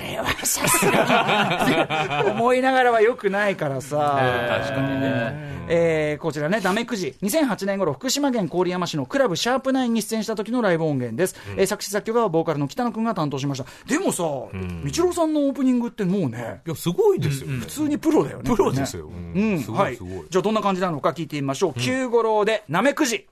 [0.00, 3.96] れはさすがに思いながらは良くないからさ、
[4.64, 5.56] 確かにね。
[5.68, 7.14] えーこちらね、ダメくじ。
[7.44, 11.36] 2008年頃、福島県郡山市のクラブシャープナインに出演した時のライブ音源です。
[11.56, 13.66] えー作詞作曲はボーカルの北野くんが担当しました。
[13.86, 14.50] でもさ、道
[15.04, 17.48] 郎さんのオープニングってもうね、いや、すごいですよ。
[17.48, 18.44] 普通にプロだよね。
[18.44, 19.06] プロですよ。
[19.06, 19.60] ううんん。
[19.60, 20.26] すごはいいすごい。
[20.30, 21.80] じゃあどんな感じなのか聞いてみましょう。
[21.80, 23.26] 九五郎で、なめくじ。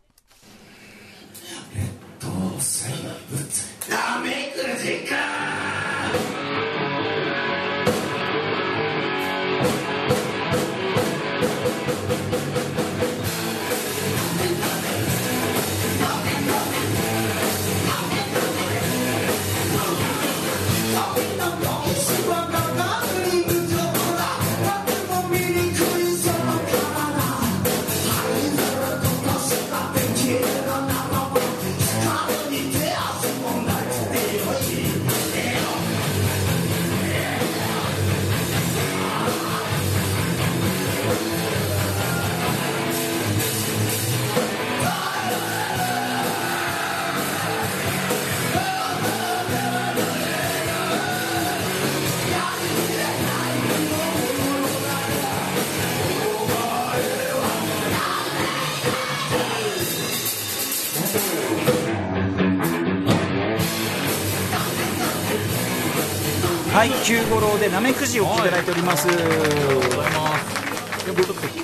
[66.75, 69.07] はい、九五郎で、なめくじをいただいております。
[69.07, 69.13] 聞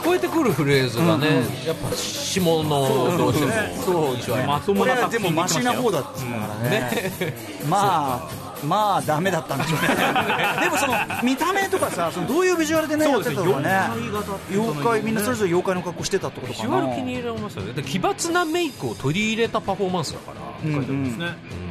[0.04, 7.34] こえてくるフレーズがね、やっぱ下のどうしてもそう印象ありまともこれはでもマシな方だっつうからね。
[7.68, 9.88] まあ、まあ、ダメだったんでしょうね。
[10.62, 10.94] でもその、
[11.24, 13.68] 見た目とかさ、そのどういうビジュアルでね、やってたとかね。
[14.52, 16.68] 妖怪、みんなそれぞれ妖怪の格好してたってことかな。
[16.68, 17.72] ビジュアル気に入られましたね。
[17.72, 20.70] で奇抜なメイクを取り入れたパフォーマンスだから。
[20.70, 21.69] うんうんうん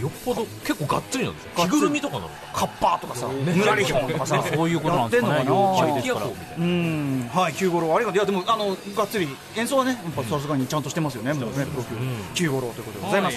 [0.00, 1.50] よっぽど結構がっつりなんですよ。
[1.56, 2.34] 着ぐるみとかなのか。
[2.52, 5.34] カッパーとかさ、ぬらりひょんとかさ、そういうことなんですかね。
[5.34, 5.72] やってんのかな？
[5.72, 6.26] 妖怪ですから。
[6.58, 8.16] うん、はい、九五郎、ありがとう。
[8.16, 11.94] いや、でも、あの、がっつり、演奏はね、やっぱさすがにちゃんとしてますよね、もうね、プロ級、
[12.34, 13.36] 九五郎ということでございます。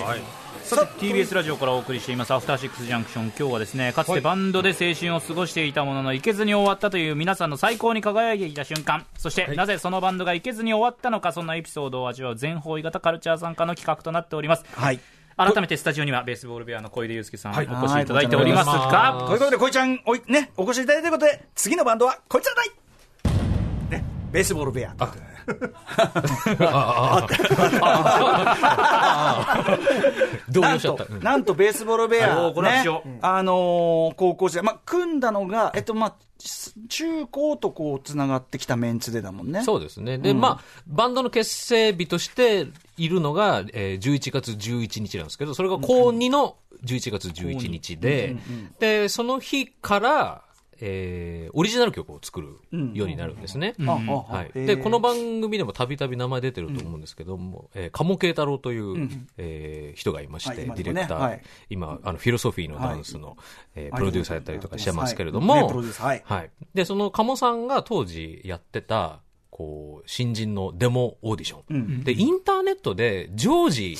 [0.63, 14.99] さて TBS ラジオからお送りしていますアフターシックスジャンクション今日はですねかつてバンドで青春を過ごしていたものの行けずに終わったという皆さんの最高に輝いていた瞬間そして、なぜそのバンドが行けずに終わったのかそんなエピソードを味わう全方位型カルチャー参加の企画となっておりますはい。
[15.39, 17.67] 改めてスタジオにはベースボールベアの小出祐介さん、はい。
[17.67, 18.65] お越しいただいております。
[18.65, 22.71] とがいうことで、こいちゃん、おい、ね、お越しいただいたということで、次のバンドはこいつらだい。
[23.89, 24.93] ね、ベースボールベア。
[30.49, 32.83] 動なんとなんとベースボールベア、ね
[33.21, 36.15] あのー高校時代、まあ、組んだのが、えっと、まあ、
[36.89, 39.63] 中高とこう、つながってきたメンツでだもんね。
[39.63, 40.17] そうですね。
[40.17, 42.67] で、まあ、バンドの結成日として
[43.03, 48.35] いるのが、えー11月11日なんですけど、それが高2の11月11日で、
[48.79, 50.43] で、その日から、
[50.81, 52.55] えーオリジナル曲を作る
[52.93, 53.73] ようになるんですね。
[54.53, 61.41] でこの番組でもたびたび名前出てると思うんですけども、えー鴨慶太郎という、えー人がいまして、はい今ディレクター、はい。
[61.69, 63.35] 今あのフィロソフィーのダンスの、
[63.75, 65.55] えープロデューサーやったりとかしてますけれども。
[66.73, 69.19] で、その鴨さんが当時やってた、
[69.59, 72.05] こう、新人のデモオーディション。
[72.05, 73.97] で、インターネットで常時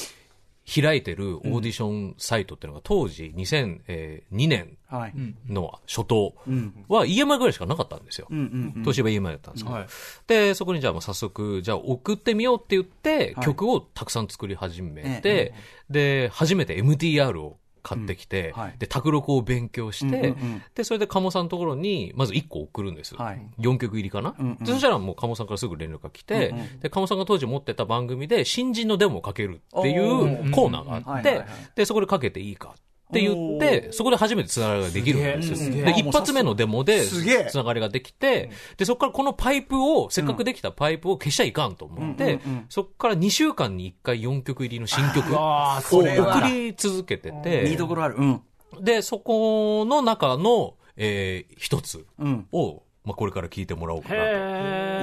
[0.65, 5.13] 開いてるオーディションサイトっていうのが当時2002年はい。
[5.49, 6.33] の初頭
[6.87, 8.27] は EMI ぐらいしかなかったんですよ。
[8.29, 8.81] うんうん。
[8.83, 9.87] 東芝 EMI だったんですけど、はい
[10.27, 15.53] で、そこにじゃあもう早速、じゃあ送ってみようって言って、はい曲をたくさん作り始めえて、
[15.89, 18.61] で、初めて MTR を買ってきて、うん。
[18.61, 18.75] はい。
[18.77, 20.63] で、卓録を勉強して、うんうんうん。
[20.75, 23.15] で、それで鴨さんのところに、まず1個送るんです。
[23.15, 23.41] はい。
[23.59, 24.57] 4曲入りかな、うんうん。
[24.57, 35.55] で、そしたらもう鴨さんからすぐ連絡が来て、で、鴨さんが当時持ってた番組で新人のデモをかけるっていうコーナーがあってで、そこでかけていいかって言って、そこで初めてつながりができるんですよ。
[35.57, 46.03] すで、一発目のデモでつながりができて、で、そこからこのパイプを、せっかくできたパイプを消しちゃいかんと思って、そこから2週間に1回4曲入りの新曲をあ送
[46.47, 48.15] り続けてて、見どころある。
[48.17, 48.41] うん。
[48.81, 52.47] で、そこの中の、えー一つうん。
[52.51, 54.21] を、まあ、これから聞いてもらおうかなと。
[54.21, 54.25] い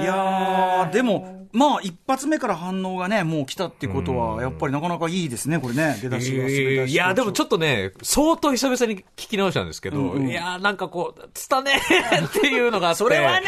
[0.05, 11.71] やー、でも、まあ、一発目から反応がね、もう来たってことは、やっぱりなかなかいいですね、これね、出だしが滑り出しいや、でもちょっっとね、相当久々に聞き直したんですけど、うんうんいや、なんかこう、つたね
[12.25, 12.99] っていうのがあって。
[12.99, 13.47] それはね、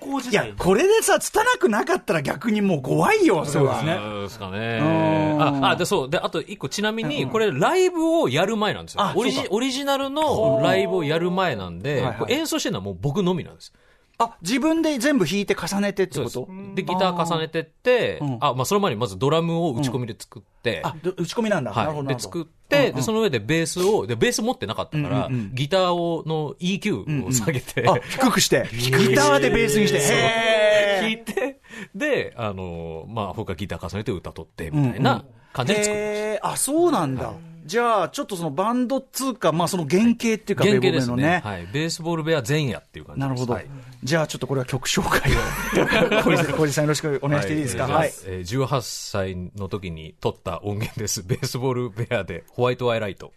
[0.00, 3.80] 高校時いや、これでさ、拙くなかったら逆にもう怖いよ、それは。
[3.80, 4.78] そうですかね。
[4.80, 6.10] うんあ、あ、で、そう。
[6.10, 9.14] で、あと一個、ちなみに、これ、ライブをやる前なんですよあ。
[9.16, 13.72] オリジオリジナルのライブをやる前なんではいはい、演奏してるのはもう僕のみなんです。
[14.20, 16.38] あ、自分で全部弾いて重ねてってそうです。
[16.40, 16.74] こと。
[16.74, 21.72] で、ギター重ねてってうん、あ、まあ、その前にまずドラムを打ち込みで作って、あ、ど打ち込みなんだ。
[21.72, 22.06] なるほはい。
[22.08, 22.14] ど。
[22.14, 31.60] で、作って、で、その上でベースを、で、ベース持ってなかったからギターを、の EQ を下げて、あ、 低くして、ギターでベースにして、へ弾いて、
[31.94, 36.48] で、あの、まあ、他ギター重ねて歌取って、みたいな感じで作りました。
[36.48, 37.32] あ、そうなんだ。
[37.68, 41.16] じゃあ、ちょっとそのバンドっつうか、まあその原型っていうか、ベボですね。
[41.16, 41.42] ベのね。
[41.44, 41.66] はい。
[41.70, 43.20] ベースボールベア前夜っていう感じ。
[43.20, 43.66] なるほどはい。
[44.02, 45.36] じゃあ、ちょっとこれは曲紹介を。
[46.56, 47.84] 小路さんよろしくお願いしていいですか？
[47.86, 48.12] ははいい。
[48.24, 51.22] えー18歳の時に撮った音源です。
[51.22, 53.32] ベースボールベアでホワイトアイライト。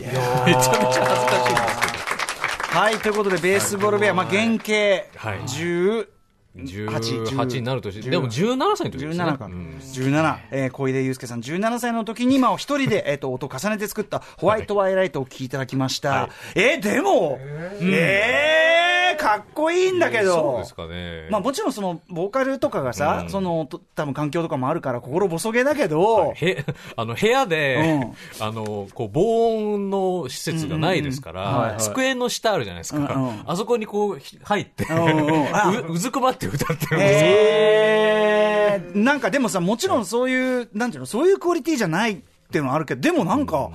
[0.00, 4.72] めちゃめちゃ恥ずかしいんですはい、ということで、ベースボールベア、まあ原型、
[5.16, 6.13] はい10、けど、
[6.56, 9.24] 18になる年、でも17歳の時ですね。
[9.24, 9.76] 17か、うん。
[9.80, 16.10] 17、えー、小出祐介さん、17歳の時に、まあ、一人で、えっ、と、音を重ねて作ったホワイトワイライトを聴いていただきました。
[16.10, 16.60] はい。
[16.60, 17.38] えーでも、
[17.80, 20.34] えー、かっこいいんだけど。
[20.34, 21.28] そうですかね。
[21.30, 23.30] まあもちろんその、ボーカルとかがさ、うん。
[23.30, 26.64] その、と多分環境とかもあるから心細げだけど、へ、
[26.96, 28.00] あの、部屋で、
[28.40, 31.44] あの、こう、防音の施設がないですかうんうん。
[31.44, 31.72] はいはい。
[31.74, 32.98] ら、机の下あるじゃないですか。
[33.14, 33.42] うんうん。
[33.46, 37.30] あそこにこう、ひ入って、う うずくまって歌ってるんですよ。
[37.30, 42.16] えー、なんかでもさ、もちろんそういう、なんていうの、そういうクオリティじゃないっ
[42.50, 43.70] ていうのはあるけど、でもなんか、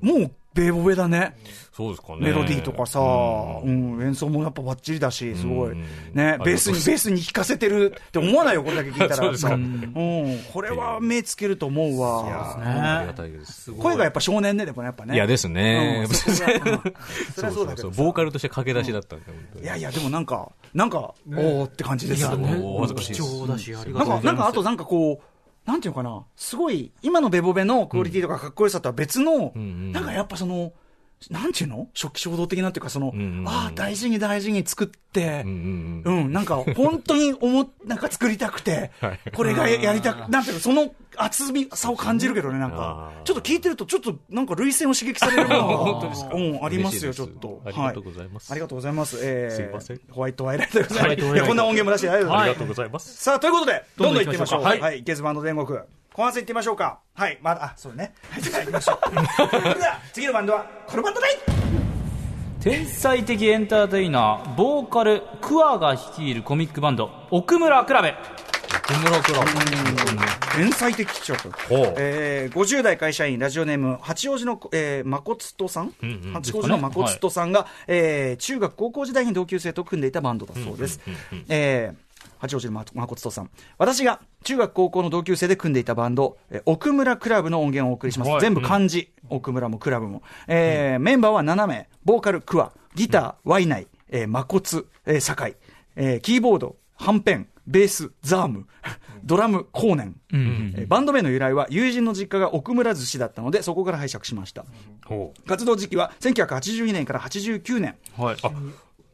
[0.00, 1.34] もう、ベーボベだね。
[1.72, 2.18] そうですかね。
[2.20, 5.72] メロディーとかさ、うん、演奏もやっぱバッチリだし、すごい。
[5.72, 5.82] うん
[6.12, 9.16] ね、ベースに、 ベースに弾かせてるって思わないよ、これだけ聞いたら。
[9.16, 9.92] そうですかうん。
[10.52, 12.58] これは目つけると思うわ。
[12.58, 13.72] ありがたいです。
[13.72, 15.14] 声がやっぱ少年ね、でもやっぱね。
[15.14, 16.12] いやですねうん。
[16.14, 22.54] そそうだけどさボーカルとして駆け出しだったんで、本当にいやいや、でもなんか、なんか、おーって感じですよね。
[22.96, 24.24] 貴重だし、ありがなんか、とうござます。
[24.26, 25.32] ないんかあとなんかこう、
[25.64, 30.72] なんていうのかな、すごい、今のベボベのクオリティとかかっこよさとは別の、うんうんなんかやっぱその、
[31.30, 31.88] なんていうの？
[31.94, 33.48] 初期衝動的なっていうか、その、うんうんうん。
[33.48, 36.24] ああ、大事に大事に作って、うんうんうん。
[36.24, 43.12] うん、なんか、本当に思っ、 なんか作りたくてはい、これがややりたく、なんていうの、その厚みさを感じるけどね、なんか。
[43.24, 47.60] ちょっと聞いてると、ちょっと、なんか、類線を刺激されるものが、本当ですかうん、ありますよ、ちょっと。
[47.64, 48.48] ありがとうございます。
[48.48, 49.18] はありがとうございます。
[49.22, 50.00] えーすいません。
[50.10, 51.34] ホワイトワイライトでございます。
[51.34, 51.36] い。
[51.36, 53.16] やこんな音源も出して、ありがとうございます。
[53.16, 54.62] さあ、ということで、どんどん行ってみましょう。
[54.62, 54.82] どんどん行きましょう。
[54.82, 55.78] はい、ゲズバンド天国。
[56.14, 56.98] 後半戦行ってみましょうか。
[57.14, 58.12] はい、まだ、あ、そうね。
[58.30, 58.98] はい、じゃあ行きましょう。
[59.50, 61.38] それでは、次のバンドは、このバンドだい
[62.60, 68.14] 天才的エンターテイナー、ボーカル、クアが率いるコミックバンド、奥村クラベ。
[68.86, 69.46] 小室クラブ。
[70.54, 71.50] 天才的記者と。
[71.50, 81.00] ほうえー、50代会社員、ラジオネーム、八王子の、えー、まこつとさん、うんうん八王子のまこつとさんが、えー、中学高校時代に同級生と組んでいたバンドだそうです。
[81.48, 82.11] えー
[82.42, 83.50] 八王子のままこつとさん。
[83.78, 88.30] 私が中学高校の同級生で組んでいたバンド、えー奥村クラブの音源をお送りします。
[88.32, 88.40] はい。
[88.40, 90.22] 全部漢字、奥村もクラブも。
[90.48, 95.54] えーメンバーは7名、ボーカル、クワ、ギター、ワイナイ、えー、まこつ、えー、酒井、
[95.94, 98.66] えーキーボード、はんぺん、ベース、ザーム、
[99.24, 100.16] ドラム、コーネン。
[100.32, 104.64] えーバンド名の由来は友人の実家が奥村寿司だったのでそこから拝借しました。
[105.06, 107.94] ほ活動時期は1982年から89年。
[108.18, 108.36] はい。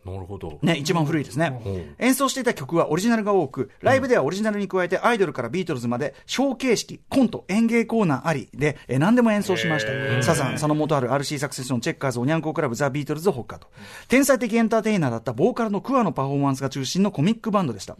[0.08, 0.12] う。
[0.14, 0.58] なるほど。
[0.62, 10.22] ね、一番古いですね、うん演奏していた曲はオリジナルが多く、ライブではオリジナルに加えてアイドルからビートルズまで、ショー形式、コント、演芸コーナーありで、えー何でも演奏しました。
[10.22, 13.68] サザン、佐野元春、RC サクセション、チェッカーズ、おにゃんこクラブ、ザ・ビートルズ、ほかと。
[14.08, 17.96] 天才的エンターテイナーだったボーカルのクアのパフォーマンスが中心のコミックバンドでした。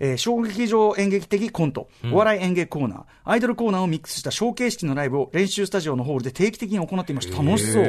[0.00, 7.42] えー小劇場演劇的コント、お笑い演芸コーナー、アイドルコーナーをミックスしたショー形式のライブを練習スタジオのホールで定期的に行っていました。
[7.42, 7.84] 楽しそう。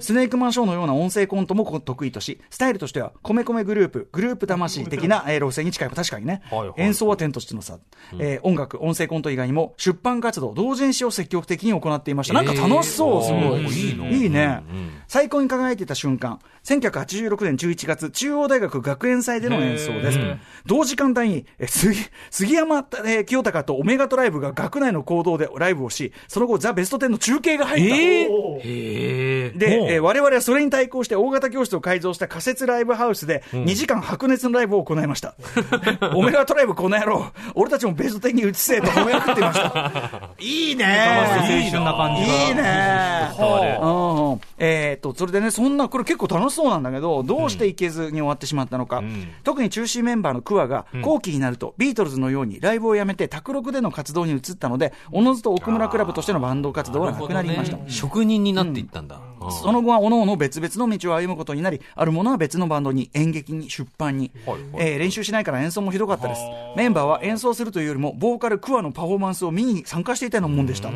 [0.00, 5.88] スネークマンショーのような音声コントも得意とし、スタイルとしては、米米グループ、グループ魂的な、えー路線に近い。
[5.88, 6.42] 確かにね。
[6.50, 7.78] はいはい演奏は点としての差。
[8.18, 12.34] えー音楽、音声コント以外にも、出版活動、同人誌を積極的に行っていました。
[12.34, 14.22] なんか楽しそう、えーすごい。
[14.22, 14.90] いいねうんうん。
[15.08, 20.18] 最高に輝いていた瞬間、1986年11月、中央大学学園祭での演奏です。
[20.64, 21.96] 同時間帯に、え杉
[22.30, 27.96] 杉山、えー清隆とオメガトライブが学内の行動でライブをし、その後、ザ・ベスト10の中継が入った。
[27.96, 29.52] へえ。
[29.54, 35.34] ー我々はそれに対抗して大型教室を改造した仮設ライブハウスで2時間白熱のライブを行いました。
[36.14, 40.30] オメガトライブこの野郎、俺たちもベスト10に移せと褒めまくっていました。
[40.38, 42.48] いいね青春な感じが。
[42.48, 49.00] いいね伝わるうんうんえーっと、それでね、そんな、これ結構楽しそうなんだけど、どうしていけずに終わってしまったのか。
[49.00, 57.76] ん特に中心メンバーのクワが、後期になると、ビートルズのようにライブをやめて、卓録での活動に移ったので、おのずと奥村クラブとしてのバンド活動はなくなりました。
[57.76, 59.20] ね職人になっていったんだ。
[59.46, 59.52] うん。
[59.52, 64.62] その後は各々別々の道を歩むことになり、あるものは別のバンドに、演劇に、出版に、はいはい。
[64.78, 66.40] えー練習しないから演奏もひどかったです。
[66.76, 70.90] メンバーは演奏するというよりも、ボーカルクワのパフォーマンスを見に参加していたようなもんでした。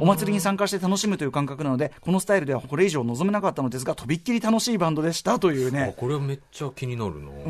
[0.00, 5.94] お祭りに参加して楽しむという感覚なので、このスタイルではこれ以上望めなかったのですが、とびっきり楽しいバンドでしたというあね。
[5.96, 7.28] これはめっちゃ気になるな。
[7.28, 7.46] こ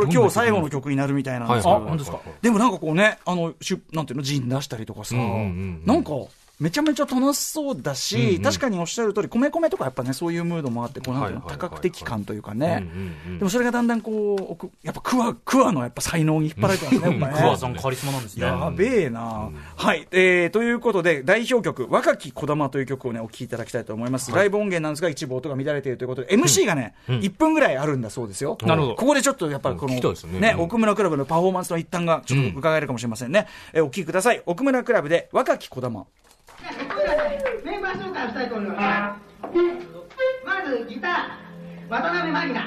[0.00, 5.82] れ今日最後の曲になるみたいなんですけど、でもなんかこうね、あの、しゅなんていうの、ジン出したりとかさ、うんうんうんうん。
[5.84, 6.10] なんか、
[6.60, 8.42] めちゃめちゃ楽しそうだし、うんうん。
[8.42, 11.56] 確かにおっしゃる通り、米米とかやっぱね、そういうムードもあって、こうなんていうの、はいはい。
[11.56, 17.32] はいはい多角的感というかね、うんうんうんでもそれがだんだんこう、奥やっぱクワ、クワのやっぱ才能に引っ張られてますね、やっぱね。
[17.34, 18.46] クワさんカリスマなんですね。
[18.46, 24.32] やべえな、はい、えー、ということで、代表曲、若きこだまという曲をね、お聴きいただきたいと思います。
[24.32, 28.56] ライブ音源なんですが、一部音が乱れているということで、MC がね、1分ぐらいあるんだそうですよ。
[28.62, 28.94] なるほど。
[28.94, 30.54] ここでちょっとやっぱりこの、ね。
[30.56, 30.62] うん。
[30.62, 33.46] 奥村クラブのパフォーマンスの一端がちょっと伺えるかもしれませんね。
[33.72, 34.42] えーお聴きください。
[34.46, 36.06] 奥村クラブで、若きこだま。
[37.62, 39.54] メンバー紹介をしたいと思います。
[40.46, 42.64] まずギター、渡辺真里奈。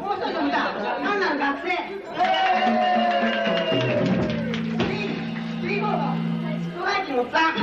[0.00, 1.68] もう一人のギター、単なる学生。
[5.60, 6.02] キーボード、
[6.62, 7.54] ストライキのおっさん。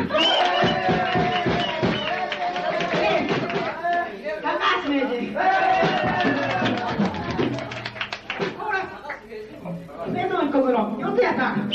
[4.43, 4.47] 高
[4.84, 5.34] 橋名人。
[8.53, 11.70] コーラス、天皇一国の四谷さん。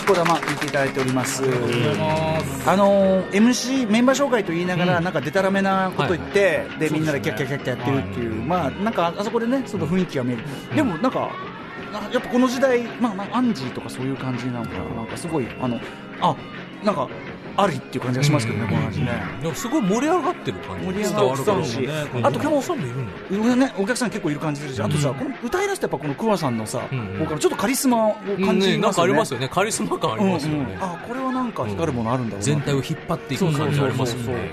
[0.00, 1.42] 若きこだま聞いていただいております。
[2.66, 10.42] あのー MC メンバー紹介と言いながら、なんかデタラメなこと言って、でみんなでキャッキャッキャッキャやってるっていう、まあなんかあそこでね、その雰囲気が見える。
[10.74, 11.30] でもなんか。
[11.92, 15.80] なやっぱこの時代、まあ、まあ、アンジーとかそういう感じなのかな、なんかすごい、あの、
[16.20, 16.36] あ、
[16.84, 17.08] なんか、
[17.62, 19.10] ありっていう感じがしますけどね、この話ね。
[19.42, 20.86] でもすごい盛り上がってる感じ。
[20.86, 21.88] 盛り上がってたし、
[22.22, 27.18] あとでもお客さんもいるんだね、お客さん結構いる感じするし、あとさ、この歌い出してやっぱこの桑さんのさ、うんうん。
[27.18, 28.92] ボーカルちょっとカリスマを感じね、なんますよね。
[28.92, 29.48] かありますよね。
[29.48, 30.78] カリスマ感ありますよね。
[30.80, 32.44] あこれはなんか光るものあるんだろうな。
[32.44, 34.50] 全体を引っ張っていく感じありますよね。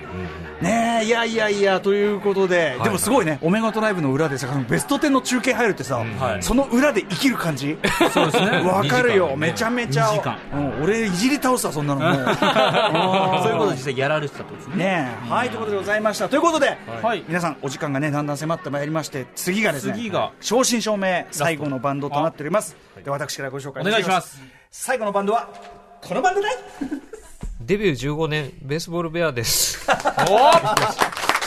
[0.62, 2.84] ねえいやいやいやということで、い。
[2.84, 6.44] でもすごいねオメガトライブの裏でさベスト10の中継入るってさ、はい。
[6.44, 7.78] その裏で生きる感じ？
[8.12, 8.62] そうですね。
[8.68, 9.48] わかるよ、2時間ね。
[9.48, 10.38] めちゃめちゃ、2時間。
[10.54, 12.14] うん俺いじり倒すわそんなのもう、
[13.44, 14.76] そういうことを実際やられてたとですね。
[14.78, 15.32] ねえ。
[15.32, 16.30] はいということでございました。
[16.30, 17.24] ということで、はい。
[17.28, 20.32] 皆さんお時間がねだんだん迫ってまいりまして次がですね次が。
[20.40, 22.76] 正真正銘最後のバンドとなっております。
[23.04, 24.42] で私からご紹介お願いします。
[24.72, 25.50] 最後のバンドは
[26.02, 26.56] このバンドだい
[27.68, 29.80] デビュー15年、ベースボールベアです。
[29.84, 29.84] す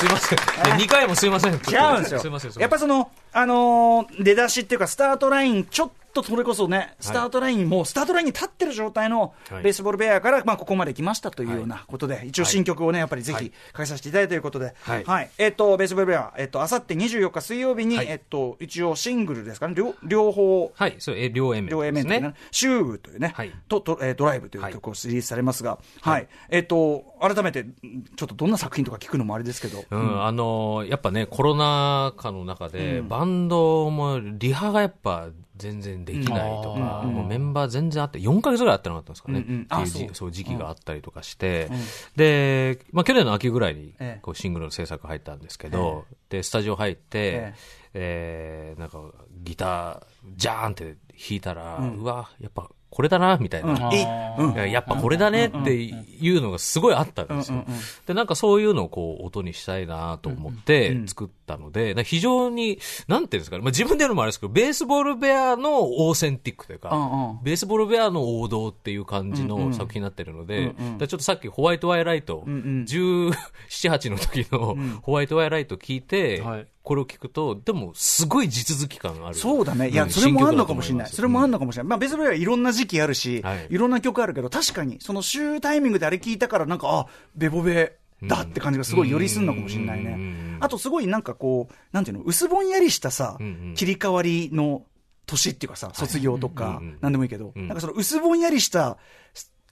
[0.06, 0.38] いません。
[0.76, 1.52] 2回もすいません。
[1.52, 2.52] 違うんですよすいません。
[2.52, 9.62] すいませんやっぱそのあのー出だしっていうかスタートラインちょっとそれこそねスタートラインもうスタートラインに立ってる状態のはい。
[9.62, 15.30] ベースボールベアから、まあ、ここまで来ましたというようなことで、一応新曲をねやっぱりぜひかけさせていただいたということで、はい。
[15.38, 18.06] えっ、とベースボールベアえっ、とあさって24日水曜日に、はい。
[18.08, 19.74] えっ、と一応シングルですかね？
[19.74, 22.20] 両両方はい、そう、え、両 A 面両 A ですね。
[22.20, 23.52] 面ね。、シューというね、はい。
[23.68, 27.74] ととえードライブという曲をリリースされますが、はい、えっ、と、改めて、ん
[28.16, 35.28] ちょっとどんな作品とか聞くのもあれですけど、うん、あのーやっぱね、コロナ禍の中で、バンドもリハがやっぱ
[35.60, 40.08] 全然できないとか、もうメンバー全然あって、4ヶ月ぐらいあってなかったんですかね、っていうあそう。
[40.08, 41.70] じそう時期があったりとかして、
[42.16, 44.20] で、まあ去年の秋ぐらいにええ。
[44.22, 47.54] こうシングルの制作入ったんですけど、で、スタジオ入って、
[47.94, 48.74] ええ。
[48.76, 49.00] ーなんか
[49.42, 50.02] ギター、
[50.36, 50.96] ジャーンって弾
[51.30, 53.88] いたら、うわ、やっぱこれだな、みたいな。
[54.38, 54.52] うん。
[54.52, 57.64] いややっぱこれだねっていうのがすごいあったんですよ。
[58.06, 67.38] で、なんかそういうのをこう音にしたいなと思って作ったので、非常に、なんていうんですかね、まあ自分で言うのもあれですけど、ベースボールベアのオーセンティックというか、うんうん。
[67.44, 73.32] ベースボールベアの王道っていう感じの作品になってるので、だからちょっとさっきホワイトワイライト、17、
[73.68, 76.66] 8の時のホワイトワイライト聞いて、はい。
[76.82, 79.34] これを聞くと、でもすごい地続き感ある。
[79.34, 80.10] そうだね、いや、ん。
[80.10, 83.66] それもあるのかもしれない、それもあるののかもしれない、まあ、ベースボールはいろんな時期あるし、はい。
[83.70, 87.06] い、ろんな曲あるけど、確かに、その週タイミングであれ聞いたから、なんか、あ
[87.36, 90.58] ベボベだって感じがすごいよりすんのかもしれないね。
[90.60, 93.38] あと、すごいなんかこう、なんていうの、薄ぼんやりしたさ、
[93.74, 94.84] 切り替わりの
[95.26, 97.68] 年っていうかさ、卒業とか、なんでもいいけど、ん。
[97.68, 98.98] なんかその薄ぼんやりした、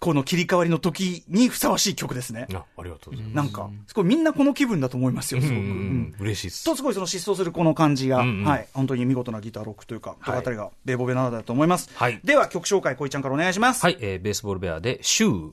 [0.00, 2.46] この切り替わりの時にふさわしい曲ですね。
[2.54, 3.36] あありがとうございます。
[3.36, 5.58] なんか、すごいみんなこの気分だと思いますよ、すごく。
[5.58, 6.64] うん嬉しいです。
[6.64, 11.90] とすごいその疾走するこの感じが、うんうんはい、本当に見事なギターロックというか、とかあたりがベーボベなのだと思います。
[11.94, 13.82] はいでは曲紹介、こいちゃんからお願いします。
[13.82, 15.52] はい、えーベースボールベアで、シュー。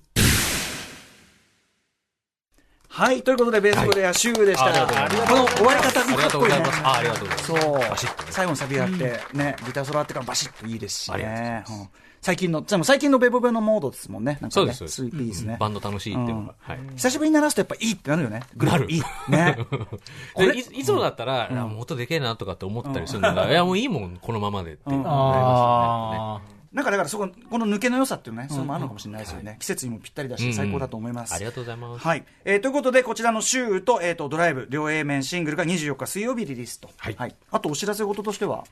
[2.87, 4.67] はい、ということで、ベースボールベアーシューでした。
[4.67, 6.71] あありがとうございますこの終わり方ありがとうございます。
[6.71, 7.51] かっあありがとうございます。
[7.51, 11.65] こいいねそうバシッとね最後のサビがあって、ね、ギターソロあってからバシッといいですしありがとうございねま。
[11.65, 14.39] すうん最近の、でも最近のベーボベのモードですもんね。
[14.41, 14.95] なんかね、そうです、そうです。
[14.95, 15.57] スリーピースですね。
[15.59, 16.55] バンド楽しいっていうのが。
[16.59, 16.79] はい。
[16.95, 18.41] 久しぶりに鳴らすとやっぱいいってなるよね。
[18.57, 19.01] グルーヴなるいい。
[19.29, 19.57] ね。
[20.33, 24.95] これいいつもだったら、あもう音でけえなとかって思ったりするのが、いやもういいもん、このままでっていう。
[24.95, 29.57] なりまあなんかだからそこ、この抜けの良さっていうのね、それもあるのかもしれないですよね。
[29.59, 31.29] 季節にもぴったりだし、最高だと思います。
[31.29, 31.35] すね。
[31.35, 32.03] ありがとうございます。
[32.03, 32.25] はい。
[32.43, 36.89] えーということで、こちらのシューと、えっ、と、ドライブ、両 A 面シングルが24日水曜日リリースと。
[36.97, 38.65] はいあと、お知らせ事としては、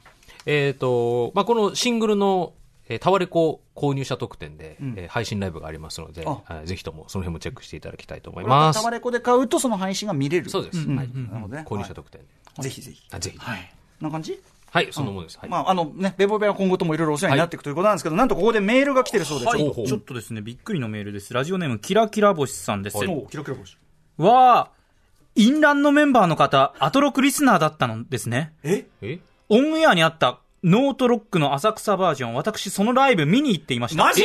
[0.46, 2.54] えっと、まあ、このシングルの、
[2.90, 8.92] えータワレコ購入者特典で、えー配信ライブがありますので、あはいぜひともその辺もチェックしていただきたいと思いますタワ。
[8.92, 10.50] レコで買うと、その配信が見れる。
[10.50, 10.88] そうです。
[10.88, 11.10] んはい。
[11.14, 11.64] なるほどね。
[11.68, 12.28] 購入者特典で。
[12.28, 13.02] はいぜひぜひ。
[13.12, 13.38] あぜひ。
[13.38, 13.74] はい。
[14.00, 14.40] な感じ？
[14.70, 15.40] はい、そのものです。
[15.40, 15.50] はい。
[15.50, 19.56] まあ、あのね、ベボベは今後ともいろいろお世話になっていくということなんですけど、なんとここでメールが来てるそうです。
[19.56, 21.32] ちょっとですね、びっくりのメールです。
[21.34, 22.98] ラジオネーム、キラキラ星さんです。
[22.98, 23.78] おうキラキラ星。
[24.18, 24.72] わあ、
[25.36, 28.54] インランのメンバーの方、アトロクリスナーだったのですね。
[28.64, 28.86] え？
[29.02, 29.20] え？
[29.50, 34.04] オンエアにあったノートロックの浅草バージョン、私そのライブ見に行っていました。
[34.06, 34.24] マジ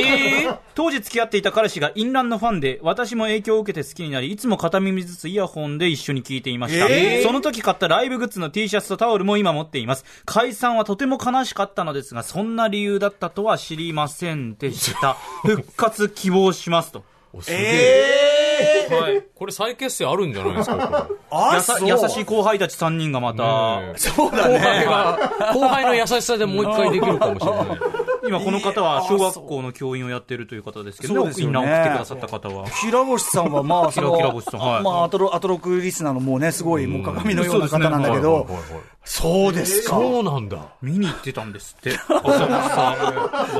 [0.76, 6.86] 当時付き合っていた彼氏がインランのファンで、私も影響を受けて好きになり、いつも片耳ずつイヤホンで一緒に聴いていました。
[6.86, 7.26] えー？
[7.26, 10.04] その時買ったライブグッズの T シャツとタオルも今持っています。
[10.26, 15.14] 解散はとても悲しかったのですが、そんな理由だったとは知りませんでした。
[15.42, 17.02] 復活希望しますと。
[17.32, 18.88] おすげえ。
[18.90, 19.22] はい。
[19.34, 20.76] これ再結成あるんじゃないですか？
[21.08, 23.42] こ れあやさ優しい後輩たち3人がまた、
[23.80, 24.58] ねえそうだね。
[24.58, 25.18] 後輩が、
[25.52, 27.78] 後輩の優しさでもう一回できるかもしれない。
[28.26, 32.64] 今この方は小学校の教員をやってるという方ですけど、ねインラン送ってくださった方は。
[32.80, 38.62] キラ星さんはまあ、そのキラキラ星さんはいまあ、アトロ、アトロクリスナーのもうね、すごい、もう鏡のような方なんだけどはいはい、はい
[39.10, 39.96] そうですか。
[39.96, 40.74] そうなんだ。
[40.82, 41.96] 見に行ってたんですって。
[41.96, 42.46] 浅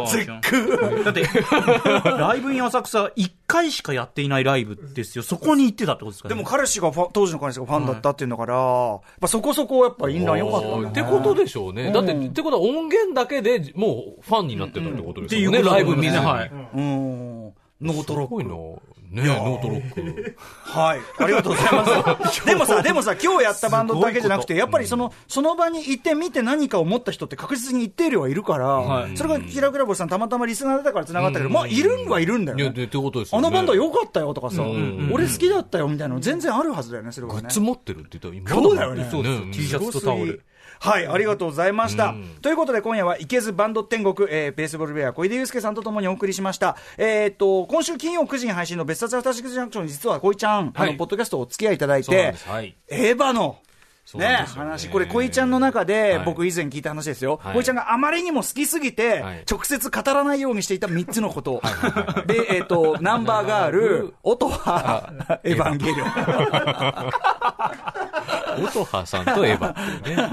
[0.07, 0.17] 草。
[0.17, 1.03] 絶句。
[1.05, 1.23] だって、
[2.05, 5.25] ライブイン浅草1回しかやっていないライブですよ。
[5.25, 6.35] そこに行ってたってことですかね。
[6.35, 11.93] でも彼氏がファン、当時の彼氏がファンだったっていうんだから、やっぱそこそこやっぱインラン良かったんだねってことでしょうね。
[11.93, 15.59] だって、ってことは音源だけでもうファンになってたってことですよね。
[15.59, 16.25] っていうライブ見ずに。
[16.27, 16.51] はい。
[16.75, 17.53] うん。
[17.81, 18.29] ノートロック。
[18.29, 18.53] すごいな。
[19.11, 20.37] ねノートロック。
[20.65, 21.01] はい。
[21.19, 22.45] ありがとうございます。
[22.45, 32.75] でもさ、でもさ、今日やったバンドだけじゃなくて、やっぱりその、その場に行ってみて何か思った人って確実に一定量はいるから、はいそれがキラクラボさんたまたまリスナーだから繋がったけど、まあ、いるんはいるんだよいや、ね。
[32.75, 33.47] でってことですよね。
[33.47, 37.51] あのバンド良かったよとかさ、ん俺好きだったよみたいなの全然あるはずだよね、それはねグッ。
[37.51, 39.53] ズ持ってるって言ったら今そうだよね。
[39.53, 40.43] T シャツとタオル。
[40.81, 42.15] はい、ありがとうございました。
[42.43, 46.77] ということで、今夜は、いけずバンド天国、えー、ベースボールベア、小出祐介さんとともにお送りしました。
[46.97, 52.77] えーっと、今週金曜9時に配信の別冊アフターシックスジャンクションに、実は、小井ちゃん、あの、はいポッドキャストお付き合いいただいてはい。
[52.89, 53.59] エヴァの、
[54.15, 54.47] ねね。
[54.47, 56.25] 話、これ、小井ちゃんの中で、はい。
[56.25, 57.41] 僕以前聞いた話ですよ。
[57.43, 57.55] はい。
[57.57, 59.45] 小井ちゃんがあまりにも好きすぎて、はい。
[59.51, 61.61] 直接語らないようにしていた3つのこと。
[62.27, 65.13] で、えーっと、ナンバーガール、音は、
[65.45, 66.09] エヴァンゲリオン。
[68.65, 70.29] 音羽さんとエヴァっていうね。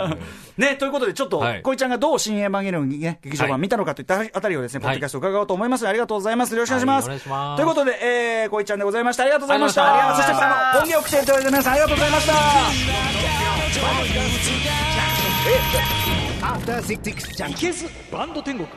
[0.58, 6.54] う んね、ということで、ちょっと、はい小井ちゃんがどう新エヴァンゲリオン、ね、劇場版見たのかといったあたりをですね、ポッドキャストを伺おうと思いますので、ありがとうございます。
[6.54, 7.10] よろしくお願いします。
[7.10, 9.24] はいますということで、えー、小井ちゃんでございました。
[9.24, 9.94] ありがとうございました。
[9.94, 12.34] ありがとうございましたそして、あの、音源を来ていただいた皆さん、ありがとうございました。
[16.46, 18.68] After Six Junkies バンド天国